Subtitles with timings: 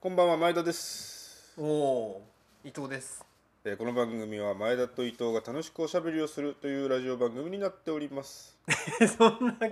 [0.00, 2.22] こんばんは前田です、おお
[2.64, 3.22] 伊藤です。
[3.66, 8.56] えーこの番組は前田と伊藤が楽しくおしゃべりをするというラジオ番組になっております。
[9.18, 9.68] そんな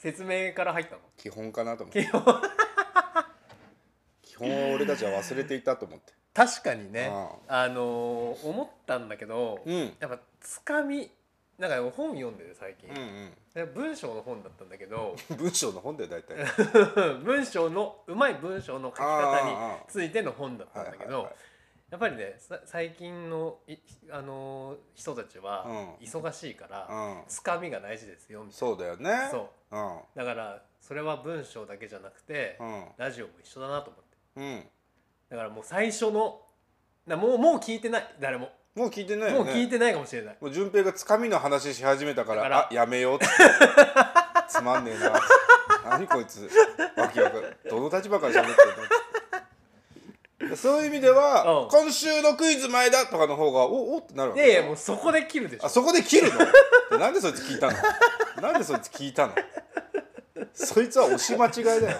[0.00, 1.00] 説明から入ったの？
[1.16, 2.04] 基本かなと思って。
[2.04, 2.22] 基本。
[4.20, 6.12] 基本を俺たちは忘れていたと思って。
[6.34, 7.08] 確かにね。
[7.10, 9.96] ああのー思ったんだけど、うん。
[9.98, 11.10] やっぱつかみ
[11.58, 15.14] なんか本読んでる最近、うんで文章の本だったんだけど。
[15.30, 16.36] う ん文章の本で大体。
[17.22, 21.30] 文章のうまい文章の書き方についての本だったんだけど、
[21.90, 23.76] やっぱりねさ最近のい
[24.10, 25.94] あのー人たちはうん。
[25.96, 27.24] 忙しいから、うん。
[27.28, 29.10] つかみが大事ですよみたいそうだよね。
[29.10, 29.76] なそう。
[29.76, 30.00] うん。
[30.16, 32.86] だからそれは文章だけじゃなくて、うん。
[32.96, 34.16] ラジオも一緒だなと思って。
[34.36, 34.70] うん。
[35.28, 36.42] だからもう最初の
[37.06, 38.14] なもうもう聞いてない。
[38.18, 39.44] 誰も、もう聞いてないよね。
[39.44, 40.36] もう聞いてないかもしれない。
[40.40, 42.58] もう順平がつかみの話し始めたからだから。
[42.70, 43.26] あやめようって。
[44.48, 45.12] つまんねえな。
[45.90, 46.50] 何こいつ。
[46.96, 48.62] わけわかんどの立場から喋って
[50.42, 51.68] るのそういう意味では、うん。
[51.68, 55.66] 今週のクイズ前だとかの方がおおってなるわいけやいやもうそこで切るでしょ。
[55.66, 56.38] あそこで切るの？
[56.90, 57.78] でなんでそいつ聞いたの？
[58.42, 59.34] なんでそいつ聞いたの？
[60.52, 61.98] そいつは押し間違いだよ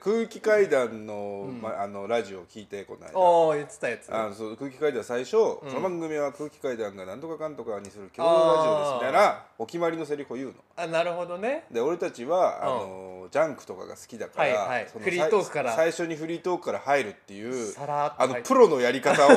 [0.00, 3.18] 空気階段の,、まあのラジオを聞いてこの間。
[3.18, 4.14] おお言ってたやつ。
[4.14, 10.54] あのそう空気階段最初、この番組は空気階段が何とかかんとかにする共同ラジオですみたいなお決まりのセリフを言うの。
[10.76, 11.64] あなるほどね。
[11.70, 15.72] で俺たちは、あのジャンクとかが好きだから、はいフリートークから。
[15.74, 19.30] 最初にフリートークから入るっていうあのプロのやり方を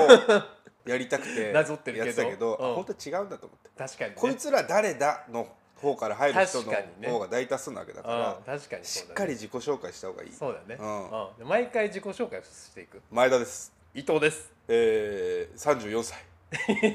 [0.86, 2.06] やりたくてなぞってるけど。
[2.06, 4.16] やってたけど、本当は違うんだと思って、確かにね。
[4.18, 5.48] こいつら誰だの
[5.86, 6.73] 方から入る人の
[7.11, 10.31] 方が大多数なわけだから、うん確かにしっかり自己紹介した方がいい。
[10.31, 10.78] そうだね。
[10.81, 11.38] うん。
[11.38, 13.02] で毎回自己紹介をしていく。
[13.11, 14.52] 前田です、伊藤です。
[14.67, 16.19] えー、34歳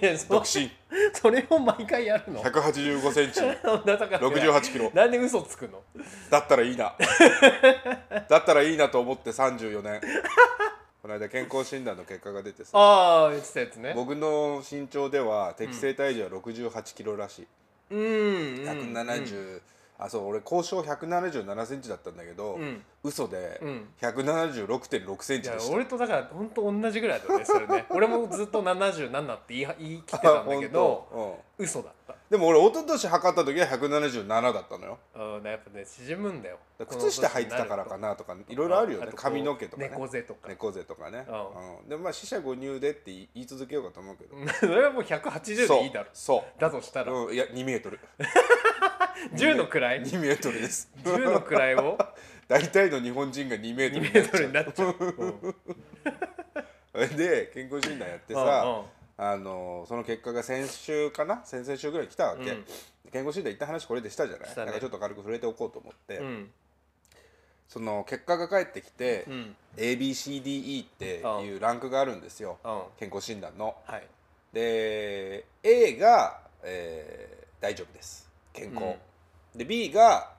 [0.01, 0.71] いや そ独身。
[1.13, 3.41] それを毎回やるの？185センチ。
[3.41, 4.91] だから68キロ。
[4.95, 5.83] なんで嘘つくの？
[6.31, 6.97] だったらいいな。
[8.29, 10.01] だったらいいなと思って34年。
[11.03, 12.71] この間健康診断の結果が出てさ。
[12.75, 13.93] ああ言ってたやつね。
[13.95, 17.49] 僕の身長では適正体重は68キロらしい、うん
[17.91, 19.61] うん170、
[19.99, 22.83] あそう俺交渉177センチだったんだけど、うん。
[23.03, 23.89] 嘘でうん。
[24.01, 27.87] 176.6センチでした、俺とだから本当同じぐらいだねそれね。
[27.91, 32.17] 俺もずっと77って言い言い切ってたんだけど 嘘だった。
[32.31, 34.99] でも俺一昨年測った時は177だったのよ。
[35.15, 36.59] うんやっぱね縮むんだよ。
[36.89, 39.13] 靴下履いてたからかなとかいろいろあるよね。
[39.15, 39.91] 髪の毛とかね。
[39.91, 40.49] 猫背とか。
[40.49, 41.79] 猫背とかね、うん。
[41.81, 46.09] うん、でもまあ四捨五入でって言い続けようかと思うけど、 それはもう180でいいだろ。
[46.15, 47.13] そだとしたら。
[47.13, 48.01] う、うん、いや2メートル。
[49.35, 50.91] 10の位？2メートルです。
[51.05, 51.99] 10の位を？
[52.49, 54.95] 大体の日本人が2メート2ルメートルになっちゃう。
[57.17, 58.85] で健康診断やってさ、うんうん
[59.23, 61.43] あのその結果が先週かな？
[61.45, 62.65] 先々週ぐらいに来たわけ、うん。
[63.13, 64.55] 健康診断行った話これでしたじゃない、ね。
[64.57, 66.51] なんかちょっと軽く触れておこうと思って、うん。
[67.69, 69.57] その結果が返ってきて、うん。
[69.77, 72.81] ABCDE っていうランクがあるんですよ、うん。
[72.99, 73.77] 健康診断の。
[73.85, 74.07] はい。
[74.55, 78.27] で A が、えー大丈夫です。
[78.55, 78.97] 健康、
[79.55, 80.33] で B が、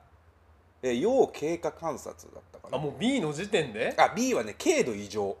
[0.82, 2.78] えー要経過観察だったかな。
[2.78, 3.94] あもう B の時点で？
[3.96, 5.36] あ B はね軽度異常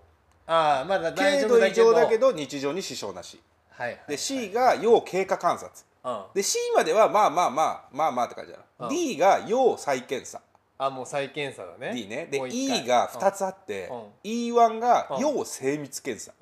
[0.46, 3.36] ああまだ軽度異常だけど日常に支障なし。
[3.36, 3.42] はい
[3.72, 5.70] はいで C が要経過観察。
[6.04, 6.22] うん。
[6.34, 8.86] で C まではまあまあまあまあまあって感じだな。
[8.86, 8.94] うん。
[8.94, 10.40] D が要再検査。
[10.78, 11.94] あもう再検査だね。
[11.94, 12.26] D ね。
[12.30, 14.30] で E が2つあってうん。
[14.30, 15.20] E1 がうん。
[15.20, 16.32] 要精密検査。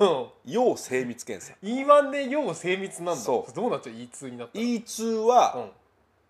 [0.00, 0.26] うん。
[0.44, 1.56] 要精密検査。
[1.62, 3.16] E1 で要精密なんだ。
[3.16, 3.52] そう。
[3.54, 4.64] どうなっちゃう？E2 になったら。
[4.64, 5.70] E2 はうん。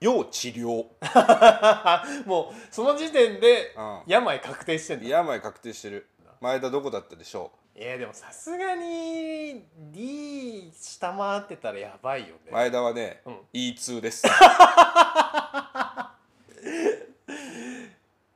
[0.00, 0.86] 要治療。
[2.26, 4.00] もうその時点でうん。
[4.06, 5.08] 病確定してんだ。
[5.08, 6.08] 病確定してる
[6.42, 12.32] 前田どこだったでしょえー、でもさすがに D 下回ってたらやばいよね。
[12.50, 13.38] う前田はねうん。
[13.54, 14.26] E2 です。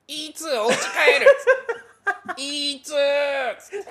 [0.07, 1.27] E2 お家帰る。
[2.39, 2.81] E2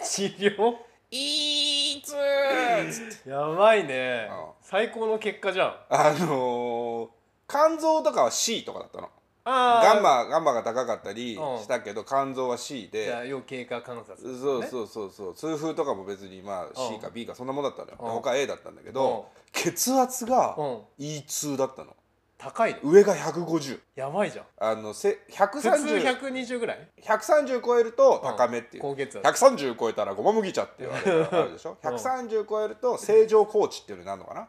[0.02, 0.78] 治療
[1.12, 4.30] E2 やばいね。
[4.32, 4.38] うん。
[4.62, 5.76] 最高の結果じゃん。
[5.90, 7.10] あのー
[7.48, 9.08] 肝臓とかは C とかだったの。
[9.08, 9.10] あ
[9.46, 11.60] ガンマガンマが高かったりうん。
[11.60, 13.28] したけど肝臓は C で。
[13.30, 15.36] 要経過観察、そうそうそうそう。
[15.36, 17.98] 痛風とかも別にまあ C か B かそんなもんだったのよ。
[18.00, 18.10] うん。
[18.22, 20.80] 他 A だったんだけど血圧がうん。
[21.00, 21.96] E2 だったの。
[22.38, 22.92] 高いの？
[22.92, 24.46] 上が150やばいじゃん。
[24.60, 28.82] あのせ普通130 120ぐらい？130超えると高めっていう。
[28.82, 29.46] 高血圧。
[29.46, 31.78] 130超えたらごま麦茶っていうあれがあるでしょ？
[31.82, 31.90] うん。
[31.96, 34.42] 130超えると正常高値っていうのになるのかな？
[34.42, 34.48] うん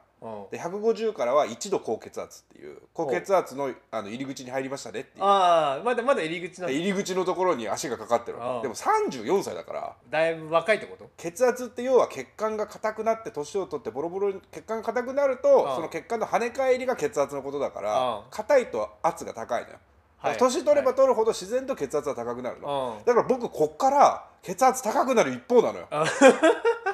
[0.51, 2.79] で150からは1度高血圧っていう。
[2.95, 5.25] 高血圧のあの入り口に入りましたねっていう。
[5.25, 9.97] ああまだまだ入り口なんだ入り口のところに足がかかってるでも34歳だから。
[10.11, 11.09] だいぶ若いってこと？
[11.17, 19.77] 血圧って要は血管が硬くなって年を取ってボロボロに血管が硬くなるとその血管の跳ね返りが血圧のことだかあらあ硬いと圧が高いのよ
[20.19, 20.37] はい。
[20.37, 23.05] 年取れば取るほど自然と血圧は高くなるの、うん。
[23.05, 25.87] だから僕こっから血圧高くなる一方なのよ。
[25.91, 26.05] あ。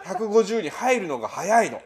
[0.05, 1.81] 150に入るのが早いの。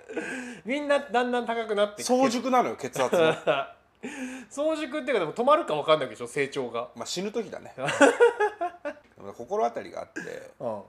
[0.65, 3.35] みんなだんだん高くなってきて早熟なのよ血圧の
[4.51, 6.89] 早熟っていうかでも止まるか分かんないでしょ成長が。
[6.97, 7.75] まあ死ぬ時だね。
[9.37, 10.51] 心当たりがあって。
[10.61, 10.83] うん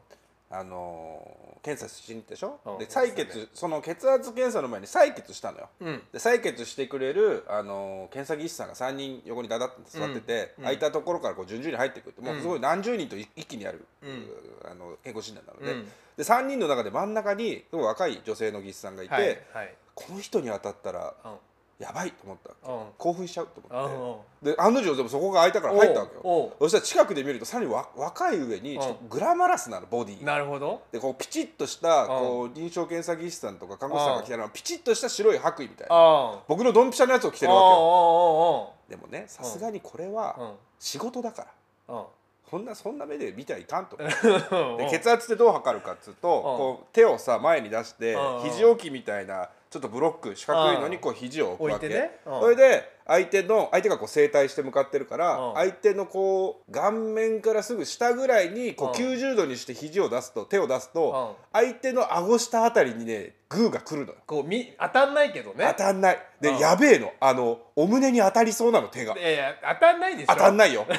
[0.49, 2.77] あのー検査しに行ったでしょ、うん。
[2.77, 5.69] で採血その血圧検査の前に採血したのよ。
[5.81, 6.01] うん。
[6.13, 10.63] で採血してくれる、あのー検査技師さんが3人横にだだって座ってて、うん。
[10.63, 14.27] 空いたところからこう順々に入ってくるってもうすごい何十人と一一気にやる、うん。
[14.71, 15.85] あの健康診断なので,、うん。
[15.85, 19.75] で3人の中で真ん中に若い女性の技師さんがいて、はいはい。
[19.95, 21.31] この人に当たったらうん
[21.79, 22.85] やばいと思ったうん。
[22.97, 26.55] 興奮しちゃうとうん思ってで案の定でもそこが空いたから入ったわけよ。
[26.59, 30.33] そしたら近くで見るとさらにわ若い上にちょっとグラマラスなのボディが。
[30.33, 30.81] なるほど。
[30.91, 35.95] でこうピチッとしたんこう臨床検査技師さんとか看護師さんが着たのはピチッとした白い白衣みたいな。
[35.95, 37.77] あ僕のドンピシャのやつを着てあるわけよ。
[37.77, 40.51] よでもねさすがにこれはうん。
[40.79, 41.47] 仕事だか
[41.87, 41.95] ら。
[41.95, 42.03] うん。
[42.49, 43.97] そんなそんな目で見てはいかんと。
[44.89, 48.49] 血圧ってどう測るかっつうとこう手をさ前に出してうん。
[48.49, 51.85] 肘置きみたいなちょっとブロック四角いのにこう肘を置くわけ。
[51.85, 52.11] 置いてね。
[52.25, 52.39] うん。
[52.41, 59.11] それで相手の相手がこう正対して向かってるからうん相手のこう顔面からすぐ下ぐらいにこううん。
[59.13, 61.61] 90度にして肘を出すと手を出すとうん。
[61.61, 64.17] 相手の顎下あたりにねグーが来るのよ。
[64.25, 65.65] こうみ当たんないけどね。
[65.77, 66.19] 当たんない。
[66.41, 66.57] でうん。
[66.59, 67.11] やべえの。
[67.19, 69.17] あのお胸に当たりそうなの手が。
[69.17, 70.33] いやいや当たんないでしょ。
[70.33, 70.85] 当たんないよ。
[70.89, 70.95] 当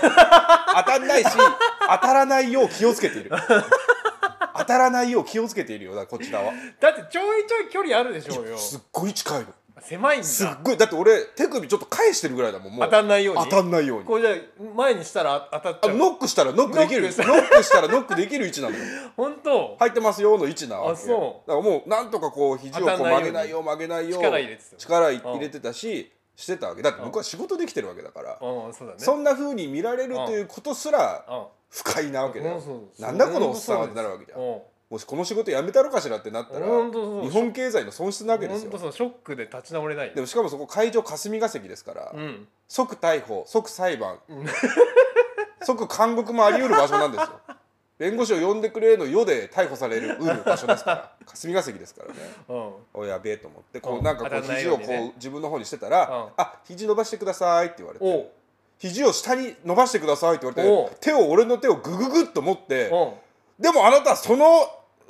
[0.85, 1.31] たんないし
[1.88, 3.31] 当たらないよう気をつけている。
[3.31, 3.37] 当
[4.69, 5.97] たらないよう気をつけているよ。
[5.97, 6.53] だこちらは。
[6.79, 8.56] だってちょいちょい距離あるでしょうよ。
[8.56, 9.47] すっごい近いの。
[9.81, 10.76] 狭いんすっだごい。
[10.76, 12.85] だって俺手首ちょっと返してるぐらいだもんもう。
[12.87, 13.44] 当たんないように。
[13.44, 14.05] 当たんないように。
[14.05, 14.35] こうじゃあ
[14.76, 15.94] 前にしたら当たっちゃう。
[15.94, 17.03] あノックしたらノックできる。
[17.03, 18.85] ノノックしたックしたらノックできる位置なのよ。
[19.17, 19.76] 本当？
[19.79, 21.49] 入ってますよの位置なわけあそう。
[21.49, 26.82] だからもうなんとかこう肘をこう曲げないよう曲げないよう力入れて力入れてたししてたわけ。
[26.82, 28.38] だって僕は仕事できてるわけだから。
[28.41, 28.75] うん。
[28.75, 28.99] そうだね。
[28.99, 32.61] そんな風に見られるということすらうん不快なわけだよ。
[32.99, 34.41] なんだこのおっさんはってなるわけじゃん。
[34.41, 34.59] うん。
[34.91, 38.70] もしこの仕事辞めたろかしらってなったら日本経済の損失なわけですよ。
[38.70, 40.15] ショックで立ち直れない。
[40.15, 42.49] でもしかもそこ会場霞が関ですから、うん。
[42.69, 44.19] 即逮捕即裁判、
[45.62, 47.29] 即監獄もあり得る場所なんですよ。
[47.99, 52.21] 弁護士を呼んでくれの世で逮捕されるうる場所ですから 霞が関ですからね。
[52.49, 52.73] うん。
[52.94, 54.05] おやべえと思ってこううん。
[54.05, 58.05] なんかこう肘をこよう自分の方にしてたらうん「あ肘伸ばしてください」って言われて
[58.78, 62.96] 肘を下に伸ばしてくださいって言われて手を俺の手をグググッと持ってう
[63.60, 63.62] ん。
[63.62, 64.44] でもあなたその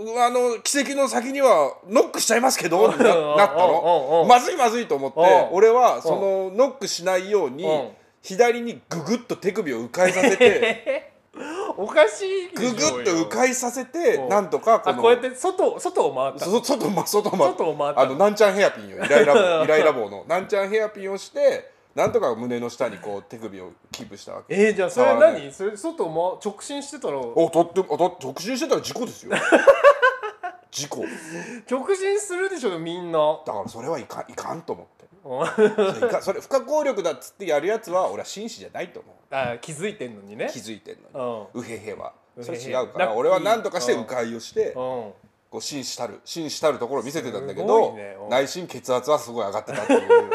[0.01, 3.05] あの奇跡の先にはノックしちゃいますけどにな
[3.37, 4.25] なったの？
[4.29, 7.89] まずいまずいと思って俺はそのノックしないようにうん。
[8.23, 11.13] 左にググッと手首を迂回させて
[11.77, 14.29] おかしいでしょググッと迂回させてうん。
[14.29, 16.45] なんとかこのあこうやって外外を回った。
[16.45, 18.01] そ外ま外ま外を回った。
[18.01, 20.25] あのなんちゃんヘアピンよイライラ棒イライラ棒の。
[20.27, 24.55] なんちゃんヘアピンをしてなんとか胸の下にこう手首をキープしたわけ。
[24.55, 25.41] えー、じゃあそれ触らない。
[25.43, 25.53] 何？
[25.53, 27.19] それ外を回直進してたら。
[27.19, 29.33] おとってもだって直進してたら事故ですよ。
[30.71, 31.05] 事故。
[31.69, 33.19] 直進するでしょみんな。
[33.45, 35.07] だからそれはいかんいかんと思って。
[35.25, 39.35] うんそれいかそれ不可抗力だっつってやるやつは俺は紳士じゃないと思う。
[39.35, 40.49] あ気づいてんのにね。
[40.53, 41.63] 気づいてんのうん。
[41.63, 44.75] にうへへはそれ違うから俺は何とかして迂回をしてうん。
[45.51, 48.17] こう紳士たる紳士たるところを見せてたんだけすごどいね。
[48.23, 48.29] うん。
[48.29, 50.31] 内心血圧はすごい上がってたっていう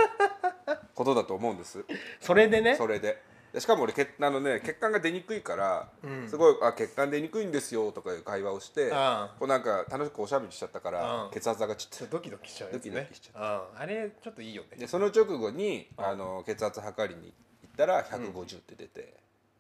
[1.04, 1.84] ことだと思うんです。
[2.22, 2.76] それでね？
[2.76, 3.22] それで。
[3.54, 6.28] でしかも俺血あの、ね、血管が出にくいから、うん。
[6.28, 14.70] すごいあ血管出にくいんですよとかいう会話をして、あこうなんか楽しくおしゃべりしちゃったから、うん血圧上がっちょっとドキドキしちゃうドキドキしちゃうんあれちょっといいよね。
[14.78, 19.20] でその直後にあの血圧測りに行ったら150って出て、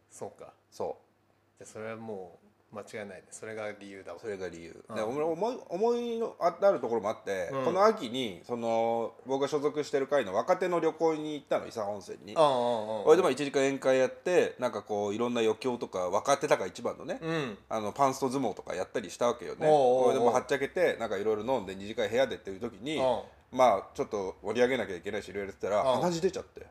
[0.10, 0.54] そうか。
[0.72, 0.98] そ
[1.60, 2.43] じゃあそれはもう
[2.74, 4.96] 間違いないねそれが理由だそれが理由、うん。
[4.96, 7.65] で俺思い思いのああるところもあって、うん。
[7.65, 12.34] この秋にその僕が所属してる会の若手の旅行に行ったの伊佐温泉に。
[12.34, 17.58] うんうんうんこれでも1時間宴会やってなんかこういろんな余興とか若手だから一番のね、うん。
[17.70, 19.68] あのパンスト相撲とかやったりしたわけよね。
[19.68, 20.03] おうおうおう。
[20.03, 23.22] これでもはっちゃけてなんかいろいろ飲んで二次会部屋でっていう時にうん。
[23.51, 26.01] まあちょっと盛り上げなきゃいけないしいろいろやってたらうん。
[26.01, 26.65] 鼻血出ちゃって。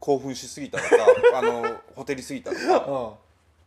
[0.00, 0.96] 興奮しすぎたのか
[1.38, 3.16] あのほてりすぎたのか。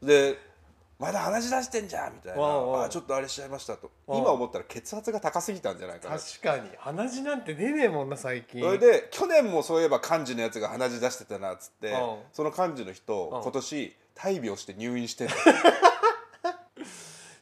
[0.02, 0.08] うん。
[0.08, 0.53] で
[1.00, 2.42] まだ鼻血出してんじゃんみたいな。
[2.42, 3.92] おうおうあちょっとあれしちゃいましたと。
[4.08, 6.18] 今思ったら血圧が高すぎたんじゃないかな。
[6.18, 6.70] 確かに。
[6.78, 8.62] 鼻血なんて出ねえもんな最近。
[8.62, 11.92] それで去年もそういえば幹事のやつが鼻血出してたなっつって。
[11.92, 12.18] うん。
[12.32, 13.42] その幹事の人うん。
[13.42, 15.32] 今年大病して入院してる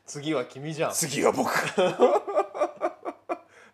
[0.06, 0.94] 次は君じゃん。
[0.94, 1.50] 次は僕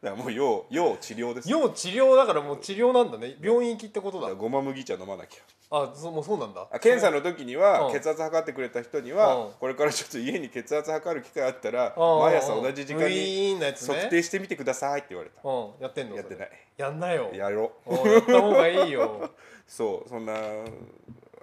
[0.08, 3.36] だからもう要要治療です要治療だからもう治療なんだね。
[3.42, 4.30] 病院行きってことだ。
[4.30, 5.42] だごま麦茶飲まなきゃ。
[5.70, 6.66] あそうもうそうなんだ。
[6.72, 7.94] あ検査の時にはうん。
[7.94, 9.52] 血圧測ってくれた人にはうん。
[9.60, 12.20] これからちょっと家に血圧測る機会あったらうん。
[12.22, 15.42] 毎朝同じ時間ウに測定してみてくださいって言われた。
[15.44, 15.72] うん。
[15.82, 16.50] やってんのやってない。
[16.78, 17.30] やんなよ。
[17.34, 17.96] やろう。
[17.96, 19.30] うんやった方がいいよ。
[19.68, 20.34] そうそんな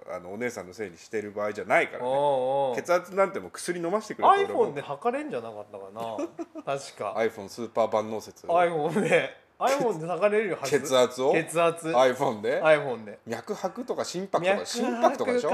[0.09, 2.09] あのお姉さんのせいにしてる場合じゃないからね。
[2.75, 4.73] 血圧なんてもう薬飲ませてくれ iPhone も。
[4.73, 6.73] で測れんじゃなかったかな。
[6.77, 7.13] 確か。
[7.17, 8.45] iPhone スーパー万能説。
[8.45, 9.37] iPhone で。
[9.57, 10.79] iPhone で測れるはず。
[10.79, 11.31] 血圧を？
[11.33, 11.87] 血圧。
[11.87, 13.19] iPhone で？iPhone で。
[13.25, 15.51] 脈拍とか心拍と脈か心拍とかでしょ？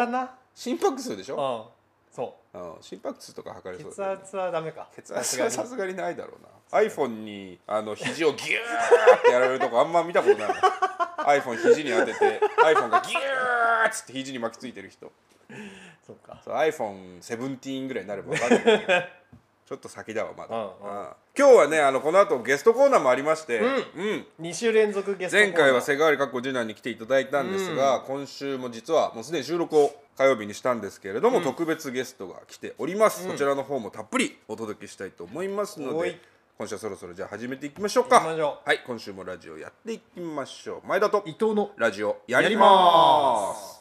[0.55, 1.65] 心拍数でしうょ、ん。
[2.12, 2.58] そう。
[2.60, 4.13] ん、心拍数とか測う血れそうね。
[4.13, 4.88] 圧はダメか。
[4.96, 6.43] 血圧はさすがにないだろう
[6.74, 13.22] な iPhone にあの肘をギューってやられるとこあんま見たことない iPhone 肘に当てて iPhone がギュー
[13.91, 15.12] っつって肘に巻きついてる人。
[16.05, 16.41] そっか。
[16.43, 18.93] そう iPhone17 ぐらいになれば分かんないけど
[19.67, 20.67] ちょっと先だわまだ、うんうん。
[20.67, 21.07] うん。
[21.38, 23.67] 今日はねあのこの後ゲストコーナーもありまして、うん。
[23.67, 24.25] うん。
[24.41, 36.19] 2週連続ゲスト前回はせセガールかっこ次男に来ていただいたんですが、今週も実はもうすでに収録を火曜日にしたんですけれども、特別ゲストが来ております、そちらの方もたっぷりお届けしたいと思いますので
[36.57, 38.19] 今週はそろそろじゃあ始めていきましょうか。
[38.19, 40.88] はい今週もラジオやっていきましょう。
[40.88, 43.80] 前田と伊藤のラジオやります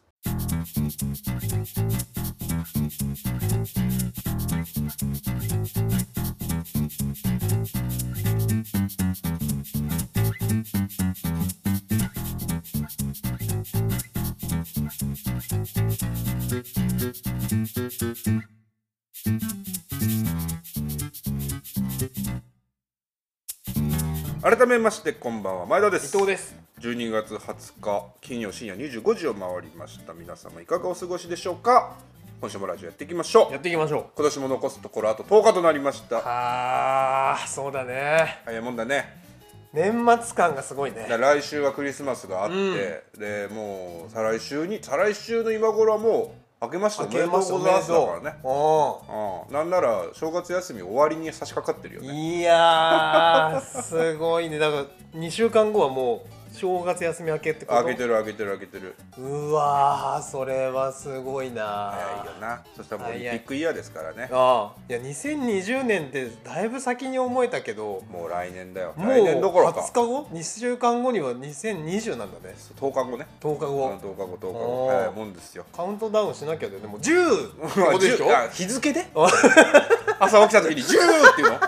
[24.60, 26.54] 改めましてこんばんは前田で伊す藤です。
[26.80, 30.12] 12月20日金曜深夜25時を回りました。
[30.12, 31.96] 皆様いかがお過ごしでしょうか？
[32.42, 33.52] 今週もラジオやっていきましょう。
[33.52, 38.42] やっていきましょ今年も残すところあと10日となりましうたあーそうだね。
[38.44, 39.22] 早いもんだね。
[39.72, 41.06] 年末感がすごいね。
[41.08, 48.38] だから来週はクリスマスがあって、でもう再来週に再来週の今頃はもう明けましておめでとうございますだからね。
[48.42, 52.40] おうん、なんなら正月休み終わりに差し掛かってるよね。
[52.40, 54.58] いやーすごいね。
[54.58, 57.82] だから2週間後はもう正月休み明けってこと？
[57.84, 58.94] 開けてる開けてる開けてる。
[59.16, 61.94] うわーそれはすごいな。
[61.94, 62.62] 早いよな。
[62.76, 64.28] そしたらもうオリンピックイヤーですからね。
[64.30, 64.80] ああ。
[64.86, 68.92] いや2020年ってだいぶ先に思えたけどもう来年だよ。
[68.98, 69.80] 来年どころか。
[69.80, 72.54] 20日後？2週間後には2020なんだね。
[72.78, 73.26] 10日後ね。
[73.40, 75.64] 10日うん後、10日後10日お後ー早いもんですよ。
[75.74, 78.26] カウントダウンしなきゃだよねもう10ってことでしょ？
[78.30, 79.06] あ日付で？
[80.20, 81.58] 朝起きた時に10っていうの？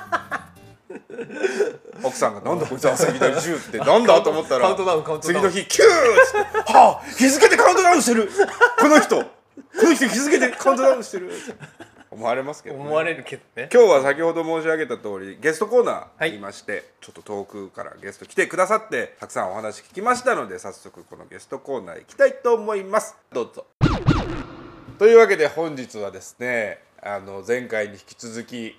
[2.02, 4.74] 奥さんがなんだこいつ朝いきなり10ってなんだと思ったら
[5.20, 5.78] 次の日9っつっ
[6.64, 6.72] て。
[6.72, 8.30] はあ日付でカウントダウンしてる。
[8.78, 9.22] この人。
[9.22, 9.26] こ
[9.82, 11.30] の人日付でカウントダウンしてる。
[12.10, 13.70] 思われますけど、ね、思われるけどね。
[13.72, 23.16] 今日は先ほど申し上げた通りゲストコーナーはいいまして、ちょっと遠くからゲスト来てくださってたくさんお話聞きましたので早速このゲストコーナー行きたいと思います。
[23.32, 23.66] どうぞ。
[24.98, 28.78] というわけで本日はですねあの前回に引き続き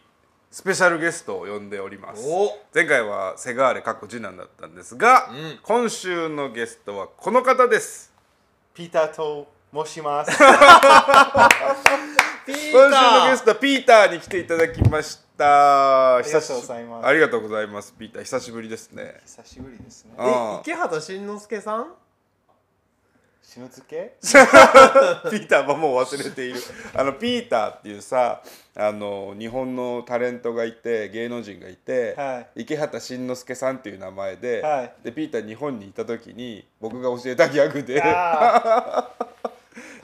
[0.54, 2.24] スペシャルゲストを呼んでおります。
[2.28, 2.60] お。
[2.76, 5.58] 前回はセガーレかっこ次男だったんですが、ん。
[5.64, 8.14] 今週のゲストはこの方です。
[8.76, 10.30] ピーターと申します。
[10.38, 10.52] 今
[12.46, 16.18] 週のゲストはピーターに来ていただきました。
[16.18, 17.08] ありがとうございます。
[17.08, 17.92] ありがとうございます。
[17.94, 19.22] ピーター久しぶりですね。
[19.26, 20.12] 久しぶりですね。
[20.62, 21.88] 池畑慎之介さん？
[23.44, 23.86] 篠付
[24.24, 26.62] ピーターはもう忘れている。
[26.96, 28.42] あのピーターっていうさ
[28.76, 34.94] あの日本のタレントがいて芸能人がいて、は池畑慎之介さんっていう名前で,、はい。
[35.04, 38.02] でピーター日本にいた時に僕が教えたギャグで。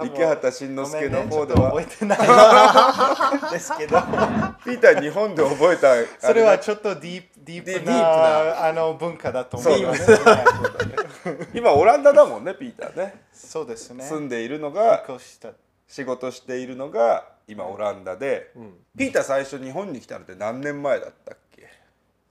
[0.02, 1.82] 池畑慎之介の方では、ね。
[1.82, 3.52] 覚えてない。
[3.52, 4.00] ですけど、
[4.64, 10.06] ピーター日本で覚えたそれはあちょっとディープディープディープなあの文化だと思います。
[10.06, 10.34] そうは
[11.54, 13.24] い今オランダだもんねピーターね。
[13.34, 14.04] そうですね。
[14.04, 15.04] 住んでいるの引が。
[15.88, 18.74] 仕事しているのが今オランダで、ん。
[18.96, 21.68] ピーター最初日本に来たのって何年前だったっけ？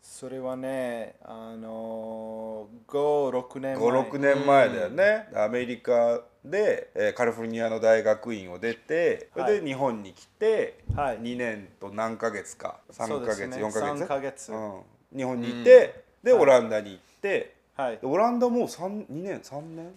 [0.01, 3.89] それはね、あの5、6年前。
[3.89, 11.19] 56年前だよね、アメリカで、えーカリフォルニアの大学院を出てそれで日本に来て、はい。
[11.19, 12.79] 2年と何ヶ月か。
[12.93, 13.57] 3ヶ月、ね。
[13.57, 14.05] 4ヶ月。
[14.05, 14.53] 3ヶ月。
[14.53, 14.83] うん、
[15.17, 16.43] 日本にいて、ではい。
[16.43, 17.99] オランダに行って、はい。
[17.99, 18.01] で。
[18.03, 19.93] オランダもう2年3年？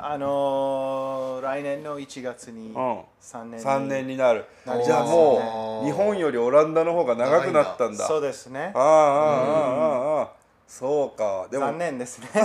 [0.00, 3.00] あの来年の1月にうん。
[3.20, 4.44] 3年に3年になる。
[4.64, 8.06] じゃあねもう日本よりオランダの方が長くなったんだ。
[8.06, 8.72] そうですね。
[8.74, 8.96] あああああ
[10.16, 10.30] あああ
[10.68, 11.48] そうか。
[11.50, 11.64] でも。
[11.66, 12.28] 残念ですね。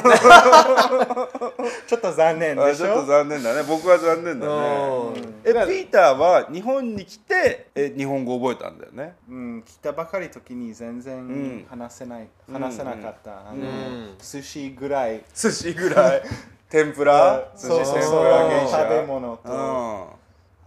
[1.88, 2.86] ちょっと残念あでしょ？
[2.88, 3.64] ちょっと残念だね。
[3.64, 4.54] 僕は残念だね。
[4.54, 5.42] うん。
[5.44, 9.16] えピーターは日本に来てえ日本語覚えたんだよね？
[9.30, 11.02] うん、来たばかり時に全ん。
[11.02, 14.16] 然話せない、うん話せなかった、あのん。
[14.18, 15.22] 寿司ぐらい。
[15.36, 16.22] 寿司ぐらい。
[16.70, 17.52] 天ぷら？
[17.58, 18.70] 寿司天ぷら芸者？
[18.70, 20.04] 食べ物とうん。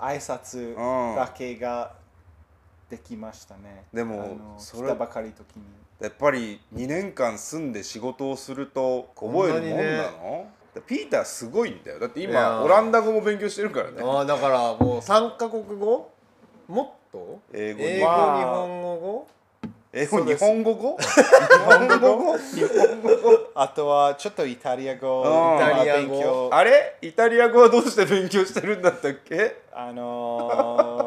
[0.07, 1.17] 挨拶うん。
[1.17, 1.93] だけが
[2.91, 3.87] できましたね。
[3.95, 5.63] でもあのそれ来たばかり時に
[6.01, 10.47] やっぱり2年間住んで仕事をすると覚えるもんなの、
[10.87, 11.99] ピーターすごいんだよ。
[11.99, 14.03] だって今オランダ語も勉強してるからね。
[14.03, 16.11] ああだからもう3カ国語？
[16.69, 17.41] もっと？
[17.55, 19.29] 英語英語日まあ本語語
[19.95, 20.99] 英語日本語語？
[20.99, 21.05] 日
[21.65, 22.37] 本語語？
[22.37, 23.39] 日本語語？
[23.55, 25.23] あとはちょっとイタリア語。
[25.57, 26.51] イタリア語。
[26.53, 26.99] あれ？
[27.01, 29.63] イタリア語はどうして勉強してるんだったっけ？
[29.73, 31.06] あのー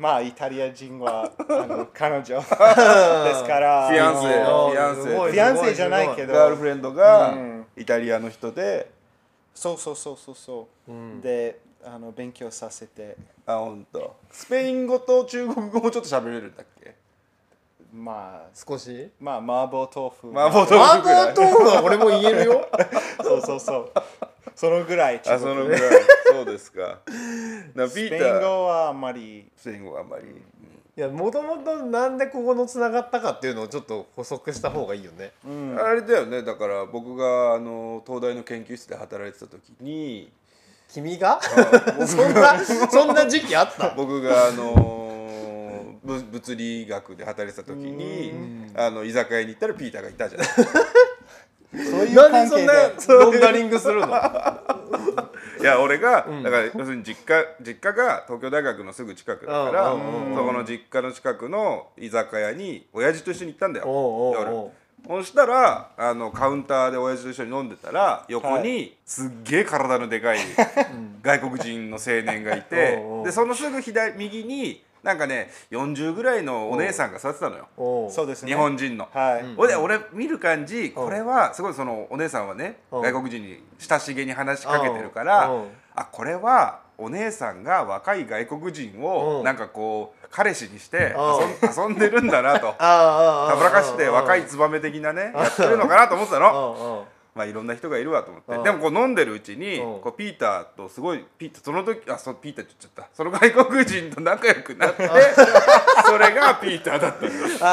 [0.00, 8.90] まあイタリア人は あの彼女 ですからフィアンセフィアンセフィアンセじゃないけどガールフレンドがうんイタリアの人で
[9.54, 13.16] そうそうそうそうそう、うんであの勉強させて
[13.46, 14.14] あ本当。
[14.30, 16.94] スペイン語と中国語もちょっと喋れるんだっけ
[17.92, 22.68] まあ少しまあ麻婆豆腐麻婆豆腐麻婆豆腐は俺も言えるよ
[23.22, 23.92] そうそうそう
[24.54, 25.80] そのぐらいあそのぐらい。
[26.26, 26.98] そうですか。
[27.74, 29.50] なピスペインーター語はあんまり。
[29.56, 30.24] スペイン語はあんまり、
[30.96, 35.32] いやもともとなんでここのつながったかっていうのをちょっと補足した方がいいよね。
[35.46, 35.78] うん。
[35.80, 36.42] あれだよね。
[36.42, 40.32] だから僕があの東大の研究室で働いてた時に
[40.92, 41.40] 君が？
[42.06, 48.32] そんなそんな時期あった僕があのぶ物理学で働いてた時に
[48.74, 50.48] あの居酒屋に行ったらピーターがいたじゃない
[51.72, 54.06] そういうなんでそん関係でなロンダリングするの？
[55.60, 64.32] いや俺が、だから要するに実家実家が東京大学のすぐ近くだから、そこの実家の近くの居酒屋に親父と一緒に行ったんだよ。
[64.34, 64.70] 夜。
[65.06, 70.38] そしたらあのカウンターで親父と一緒に飲んでたら横はにすっげえ体のでかい
[71.22, 76.76] 外国人の青年がいてでそのすぐ左右になんかね40ぐらいのお。
[76.76, 77.68] 姉さんが座ってたのよ。
[78.10, 78.48] そうですね。
[78.50, 79.08] 日本人の。
[79.12, 85.64] はい、うんほいで俺見る感じこれはすごいそのお姉さんはねうん外国人に親しげに話しかけてるからうん
[85.94, 92.74] あこれはお姉さんが若い外国人うんをなんかこう彼氏にしてう遊んでるんだなと。
[92.78, 97.06] たぶらかして若いうんツバメ的なねやってるのかなと思ってたの。
[97.34, 98.52] まあいろんな人がいるわと思って。
[98.54, 98.62] うん。
[98.64, 100.00] でもこう飲んでるうちにうん。
[100.00, 103.10] こうピーターとすごいピーターその時あそうピーターって言っちゃった。
[103.14, 105.08] その外国人と仲良くなって
[106.04, 107.64] それがピーターだったんですそ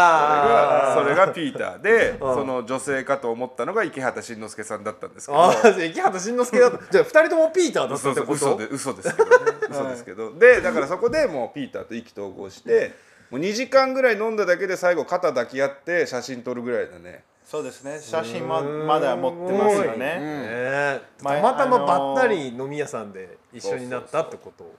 [1.04, 2.34] れがピーターでうん。
[2.36, 5.52] その女性かと思ったのが池畑慎之介さんだったんですけど。
[5.84, 6.78] 池畑慎之介だった。
[6.92, 8.34] じゃあ二人ともピーターだったってこと？
[8.34, 9.36] 嘘で嘘ですけどね
[9.70, 12.94] 嘘ですけどでだからそこでもうピーターと意気投合して
[13.30, 17.98] もう2時間ぐらい飲んだだけで最後肩抱き合って写真撮るぐらいだねそうですね。
[18.02, 24.70] 写真ままだ持ってますよね、たまたまあのーばったり飲み屋さんで一緒になったってこと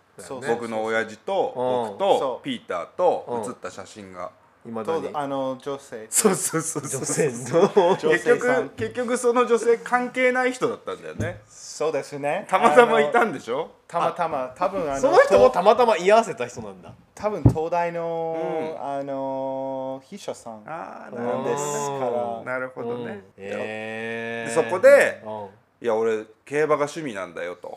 [0.46, 1.98] 僕の親父とうん。
[1.98, 4.30] 僕とピーターと写った写真が。
[4.66, 5.08] 今だに。
[5.08, 6.06] とあの女性。
[6.10, 7.00] そうそうそうそう。
[7.00, 7.72] 女性の。
[7.74, 11.40] 女結局結局その女性関係ない人だったんだよね。
[11.48, 12.46] そうですね。
[12.50, 13.56] たまたまいたあんでしょ？
[13.56, 16.92] のたまたま多分あのその人もとたまたま居合わせた人なんだ。
[17.14, 22.44] 多分東大の、あの秘書さんなんですから。
[22.44, 22.98] なるほど。
[22.98, 23.22] ね、うん。
[23.38, 24.54] えー。
[24.54, 25.84] でそこでうん。
[25.84, 27.68] いや俺競馬が趣味なんだよと。
[27.68, 27.76] うん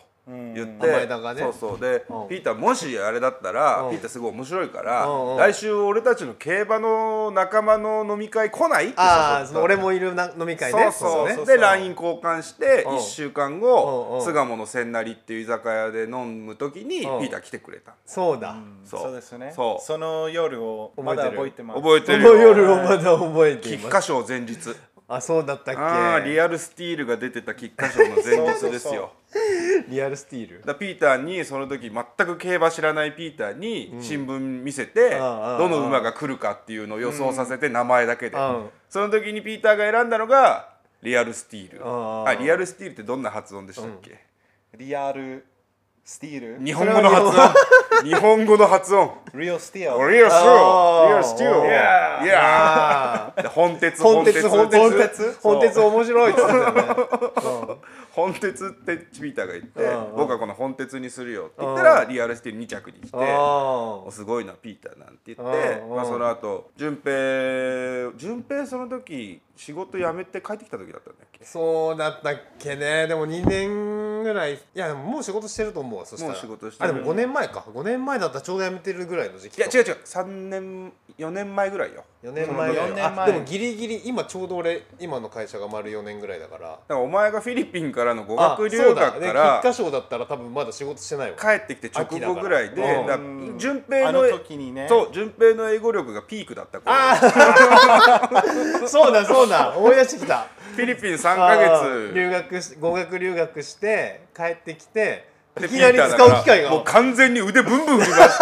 [0.54, 1.08] 言って、
[1.39, 1.80] そうそう。
[1.80, 2.28] で、うん。
[2.28, 3.91] ピーターもしあれだったら、うん。
[3.91, 5.38] ピーターすごい面白いから、うんうん。
[5.38, 8.88] 来週俺たちの競馬の仲間の飲み会来ない？
[8.88, 9.48] ってああ誘った。
[9.48, 10.91] その俺もいるな飲み会ね。
[10.91, 11.28] そうそう。
[11.28, 12.96] ねそうで LINE 交換してうん。
[12.98, 14.22] 1週間うんう後ん。
[14.24, 17.20] 巣鴨の千成っていう居酒屋で飲む時にピうん。
[17.20, 18.56] ーター来てくれたそうだ。
[18.86, 19.02] そう。
[19.02, 19.54] そうですね。
[19.56, 19.86] そう。
[19.86, 21.82] その夜をまだ覚えてます。
[21.82, 23.88] 覚えてその夜をまだ覚えてます。
[23.89, 24.58] 花賞前日。
[25.13, 25.82] あそうだったっけ？
[25.82, 29.12] ああリアルスティールが出てた菊花賞の前日ですよ
[29.88, 30.63] リアルスティール。
[30.65, 38.70] だピーターにその時全く競馬知らないピーターに新聞見せて、どの馬が来るかっていうのを予想させて名前だけで、うん。
[38.89, 40.70] その時にピーターが選んだのが
[41.02, 41.82] リアルスティール。
[41.84, 44.20] あリアルスティールってどんな発音でしたっけ、
[44.78, 45.46] リアル
[46.04, 46.65] スティール？
[46.65, 47.36] 日本語の発音。
[48.04, 48.46] 日本。
[48.46, 49.12] 語の発音。
[49.36, 54.02] リアルスティールリアルスティールリアルスティール Yeah いや本鉄。
[54.02, 54.50] 本鉄。
[54.50, 55.38] 本鉄。
[55.41, 57.61] 本鉄面白いって言ってたよね
[58.13, 71.45] 本鉄ってピーターが言ってうん僕はこの本鉄にするよって言ったらリアルスティール2着に来てすごいなピーターなんて言ってうんまあ、その後順平順平その時仕事辞めて帰ってきた時だったんだっけ？
[71.45, 73.08] そうだったっけね。
[73.08, 76.31] でも2年ぐらいいやでももう仕事してると思うわそしたら。
[76.34, 76.89] もう仕事してる。
[76.89, 77.63] あでも5年前か。
[77.73, 79.69] 5年前だったらちょうど辞めてるぐらいの時期か。
[79.69, 79.97] いや違う違う。
[80.03, 82.03] 3年4年前ぐらいよ。
[82.23, 83.25] 4年前ぐらい4年前。
[83.25, 86.69] あでもギリギリ今ちょうど俺今の会社が丸4年ぐらいだから。
[86.69, 89.60] だからお前がフィリピンからの語あ学留学から。
[89.62, 91.38] 菊花賞だったら多分まだ仕事してないわ。
[91.38, 92.84] 帰ってきて直後ぐらいで
[93.57, 94.88] 順平のあの時にね。
[94.88, 96.91] そう順平の英語力がピークだった頃。
[98.88, 99.75] そうだそうだ。
[99.77, 105.27] 思い出してきたフィリピン3ヶあー月留学し語学留学して帰ってきて
[105.60, 106.69] でいきなり使う機会が。
[106.71, 108.38] もう完全に腕ブンブン振りまし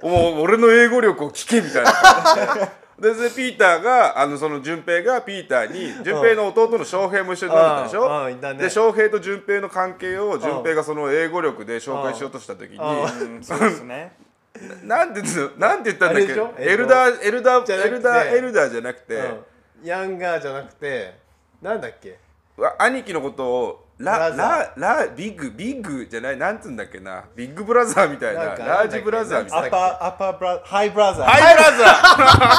[0.00, 1.92] てもう 俺の英語力を聞けみたいな。
[1.92, 8.40] 感 じででそれでピーターがあのその順平がピーターに順平の弟の翔平も一緒に飲んでたでしょ、うん。
[8.40, 8.54] ね。
[8.62, 13.36] で翔平と順平の関係を順平がその英語力で紹介しようとした時に、うん。
[13.36, 13.42] うん。
[13.42, 14.12] そうですね。
[14.84, 16.48] なんて言ったなんて言ったんだっあれでしょ？
[16.58, 17.88] けエルダーエルダじゃなくて。
[17.88, 19.44] ーエルダーエルダーじゃなくて、うん。
[19.82, 21.14] ヤンガーじゃなくて
[21.62, 22.18] なんだっけ？
[22.56, 27.24] わ兄貴のことをラブラララ big big じゃないなんつうんだっけな？
[27.36, 28.44] big brother みたいな。
[28.56, 29.66] large brother みたいな。
[29.66, 31.90] アッパー upper ブラ high brother。high brother。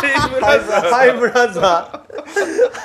[0.02, 2.06] high brother high brother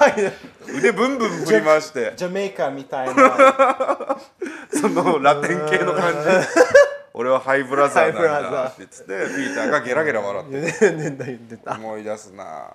[0.00, 0.32] ー。
[0.78, 2.12] 腕ブンブン振り回して。
[2.16, 4.16] ジャメイカみたいな。
[4.70, 6.18] そのラテン系の感じ。
[7.14, 8.52] 俺はハイブラザーなん high brother。
[8.52, 8.90] だって言っ
[9.30, 10.56] てピーターがゲラゲラ笑って。
[11.70, 12.68] 思い出すな。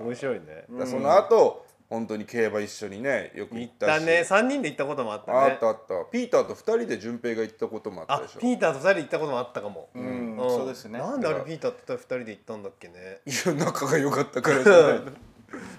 [0.00, 0.64] 面白いね。
[0.78, 3.74] らその後本当に競馬一緒にねよく行行っし。
[3.74, 4.24] ったたね。
[4.26, 5.38] 3人で行ったこともあったね。
[5.38, 6.04] あったあった。
[6.10, 8.40] ピーターと二人で順平が行ったこともあったあでしょ。
[8.40, 9.88] ピーターと2人で行ったこともあったかも。
[9.94, 10.50] うんうん。
[10.50, 10.98] そうですね。
[10.98, 13.20] なんであれピーターと2人で行ったんだっけね。
[13.26, 14.82] いや仲が良かったからじゃない。
[14.82, 15.10] ので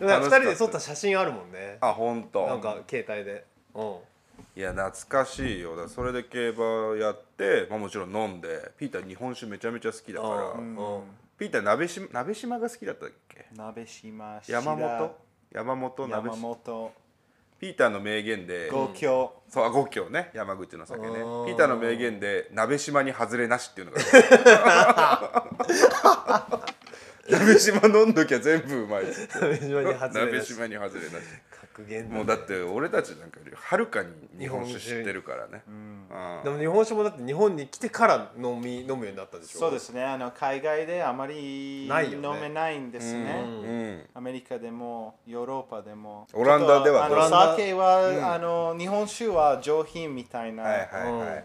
[0.02, 1.78] もなんか2人で撮った写真あるもんね。
[1.82, 2.48] あ本当。
[2.48, 3.46] なんか携帯で。
[3.74, 3.96] うん。
[4.58, 5.76] いや懐かしいよ。
[5.76, 10.78] だそれで競馬やって、まあ、もちろん飲んでピーター日本酒めちゃめちゃ好きだから、うん。
[11.38, 13.48] ピーター鍋島鍋島が好きだったっけ？
[13.54, 15.25] 鍋島山本？
[15.56, 16.92] 山本鍋山島本。
[17.62, 20.30] ピーターの名言で、五郷そうあ五郷ね。
[20.34, 21.08] 山口の酒ね。
[21.08, 21.46] うん。
[21.46, 24.02] ピーターの名言で鍋島に外れなしっていうのが
[27.32, 29.06] 鍋島飲んどきゃ全部うまい
[29.40, 30.46] 鍋島に外れなし
[31.76, 34.10] 格言もうだって俺たちなんかよりはるかに
[34.40, 35.64] 日本酒知ってるからね。
[35.68, 36.08] うん。
[36.44, 39.60] でも日本酒もだって日本に来てから飲み飲むようになったでしょ？
[39.60, 40.04] そうですね。
[40.04, 43.44] あの海外であまり飲めないんですね。
[43.46, 44.02] うん。
[44.14, 46.28] アメリカでもヨーロッパでも。
[46.34, 47.52] オランダではちょっとあのオランダ？
[47.52, 51.28] 酒は、あの日本酒は上品みたいな、はいはいはいはい。
[51.28, 51.36] は